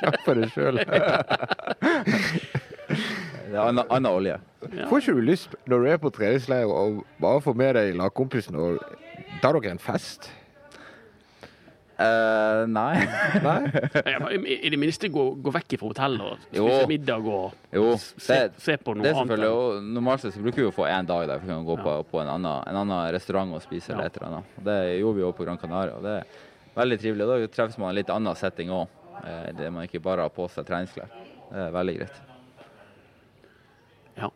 snakk 0.00 0.18
for 0.26 0.34
deg 0.38 0.50
sjøl. 0.54 0.80
Det 3.48 3.56
er 3.56 3.62
annen, 3.64 3.84
annen 3.88 4.10
olje. 4.10 4.34
Får 4.90 5.00
ikke 5.00 5.12
du 5.16 5.20
lyst, 5.24 5.54
når 5.68 5.84
du 5.84 5.86
er 5.88 6.00
på 6.02 6.10
treningsleir, 6.12 6.68
å 6.68 7.04
bare 7.22 7.40
få 7.44 7.54
med 7.56 7.78
deg 7.78 7.94
lagkompisen 7.96 8.58
og 8.60 8.82
tar 9.40 9.56
dere 9.56 9.72
en 9.72 9.80
fest? 9.80 10.28
Eh, 11.98 12.60
nei. 12.70 12.94
Nei? 13.46 13.56
I 14.36 14.56
i 14.68 14.70
det 14.70 14.78
minste 14.78 15.08
gå, 15.10 15.24
gå 15.42 15.50
vekk 15.56 15.72
fra 15.80 15.88
hotellet 15.90 16.20
og 16.22 16.44
Jo. 16.54 16.66
spise 16.68 16.86
middag 16.92 17.26
og 17.26 17.56
Jo, 17.74 17.88
se, 17.98 18.36
det, 18.44 18.60
se 18.62 18.76
på 18.78 18.94
noe 18.94 19.02
det 19.02 19.14
annet. 19.18 19.42
og 19.50 19.82
Normalt 19.82 20.22
sett 20.22 20.36
så 20.36 20.42
bruker 20.44 20.62
vi 20.62 20.68
å 20.70 20.74
få 20.76 20.86
én 20.86 21.08
dag 21.08 21.24
der 21.26 21.42
for 21.42 21.50
å 21.56 21.64
gå 21.66 21.76
på, 21.82 21.94
på 22.12 22.20
en, 22.22 22.30
annen, 22.36 22.62
en 22.70 22.78
annen 22.84 23.10
restaurant 23.16 23.50
og 23.58 23.64
spise 23.64 23.90
eller 23.96 24.06
et 24.12 24.16
eller 24.20 24.28
annet. 24.30 24.60
Det 24.68 24.76
gjorde 25.00 25.18
vi 25.18 25.26
òg 25.26 25.34
på 25.40 25.46
Gran 25.48 25.58
Canaria. 25.58 25.96
og 25.98 26.06
Det 26.06 26.14
er 26.20 26.78
veldig 26.78 26.98
trivelig. 27.02 27.26
Da 27.32 27.50
treffes 27.58 27.78
man 27.82 27.88
i 27.90 27.96
en 27.96 27.98
litt 27.98 28.12
annen 28.14 28.38
setting 28.38 28.70
òg. 28.70 28.94
Det 29.58 29.72
man 29.74 29.88
ikke 29.88 29.98
bare 30.04 30.22
har 30.28 30.30
på 30.30 30.46
seg 30.54 30.68
treningsklær. 30.70 31.10
Det 31.50 31.64
er 31.66 31.72
veldig 31.74 31.94
greit. 31.98 32.20
Ja. 34.22 34.28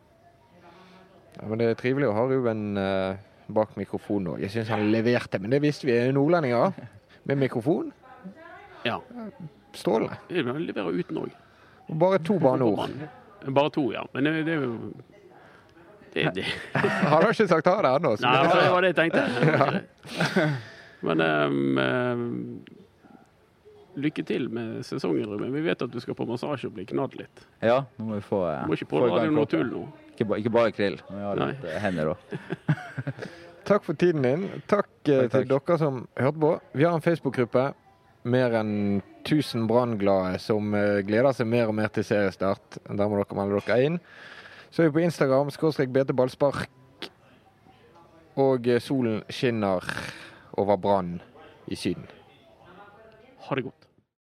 Ja, 1.39 1.45
men 1.47 1.61
det 1.63 1.69
er 1.71 1.79
trivelig 1.79 2.09
å 2.11 2.17
ha 2.17 2.25
Ruben 2.27 2.65
eh, 2.77 3.15
bak 3.53 3.77
mikrofonen 3.79 4.33
òg. 4.35 4.43
Jeg 4.43 4.51
syns 4.57 4.69
han 4.73 4.83
leverte, 4.91 5.39
men 5.39 5.55
det 5.55 5.61
visste 5.63 5.87
vi 5.87 5.95
er 5.95 6.11
nordlendinger. 6.15 6.75
Med 7.23 7.37
mikrofon. 7.37 7.91
ja. 8.83 8.99
Strålende. 9.73 10.17
Det 10.29 10.43
leverer 10.43 10.93
uten 10.93 11.17
òg. 11.17 11.31
Bare 11.97 12.19
to 12.21 12.35
banneord. 12.39 12.91
Bare 13.47 13.69
to, 13.73 13.87
ja. 13.93 14.03
Men 14.13 14.23
det, 14.27 14.33
det 14.45 14.53
er 14.53 14.61
jo 14.61 14.93
det, 16.13 16.27
det. 16.35 16.45
Han 17.09 17.23
har 17.23 17.31
ikke 17.33 17.47
sagt 17.49 17.67
ha 17.67 17.79
det 17.81 17.89
ennå. 17.97 18.11
Nei, 18.21 18.33
det- 18.53 18.69
var 18.71 18.85
det 18.85 18.91
jeg 18.93 18.99
tenkte. 18.99 20.53
Men 21.03 21.19
ehm, 21.25 21.77
ehm, 21.81 22.27
lykke 23.99 24.23
til 24.29 24.45
med 24.53 24.85
sesongen, 24.85 25.25
Ruben. 25.25 25.49
Vi 25.53 25.61
vet 25.65 25.81
at 25.81 25.91
du 25.91 25.99
skal 25.99 26.15
på 26.15 26.27
massasje 26.29 26.69
og 26.69 26.77
bli 26.77 26.85
knadd 26.93 27.17
litt. 27.17 27.47
Ja, 27.65 27.81
nå 27.97 28.05
må 28.11 28.19
vi 28.21 28.25
få 28.29 28.43
Uh, 28.45 28.61
Du 28.61 28.69
må 28.69 28.77
ikke 28.77 28.87
gang 28.93 29.17
deg 29.17 29.33
noe 29.33 29.49
tull 29.49 29.67
nå. 29.71 29.83
Ikke, 30.13 30.29
ba, 30.29 30.37
ikke 30.37 30.53
bare 30.53 30.71
krill. 30.71 30.99
Vi 31.09 31.23
har 31.25 31.41
litt 31.41 31.65
eh, 31.65 31.79
hender 31.81 32.13
òg. 32.13 32.17
Takk 33.63 33.85
for 33.85 33.95
tiden 33.95 34.21
din. 34.25 34.43
Takk, 34.67 34.89
takk, 35.03 35.31
Takk, 35.31 35.31
til 35.31 35.47
dere 35.47 35.77
som 35.79 36.03
hørte 36.19 36.39
på. 36.39 36.51
Vi 36.73 36.83
har 36.83 36.95
en 36.97 37.03
Facebook-gruppe. 37.03 37.69
Mer 38.23 38.55
enn 38.55 39.01
1000 39.23 39.67
brannglade 39.67 40.37
som 40.39 40.73
eh, 40.75 41.01
gleder 41.03 41.35
seg 41.35 41.47
mer 41.51 41.71
og 41.71 41.75
mer 41.75 41.91
til 41.91 42.05
seriestart. 42.07 42.79
Der 42.87 43.11
må 43.11 43.19
dere 43.19 43.39
melde 43.39 43.59
dere 43.67 43.87
inn. 43.87 43.99
Så 44.71 44.83
er 44.83 44.89
vi 44.89 44.97
på 44.97 45.03
Instagram, 45.03 45.51
skråstrek 45.51 45.91
BT 45.95 46.15
Ballspark. 46.15 46.67
Og 48.39 48.67
eh, 48.67 48.79
solen 48.83 49.23
skinner 49.31 49.83
over 50.59 50.79
Brann 50.79 51.17
i 51.67 51.75
Syden. 51.79 52.07
Ha 53.47 53.55
det 53.59 53.67
godt. 53.67 53.82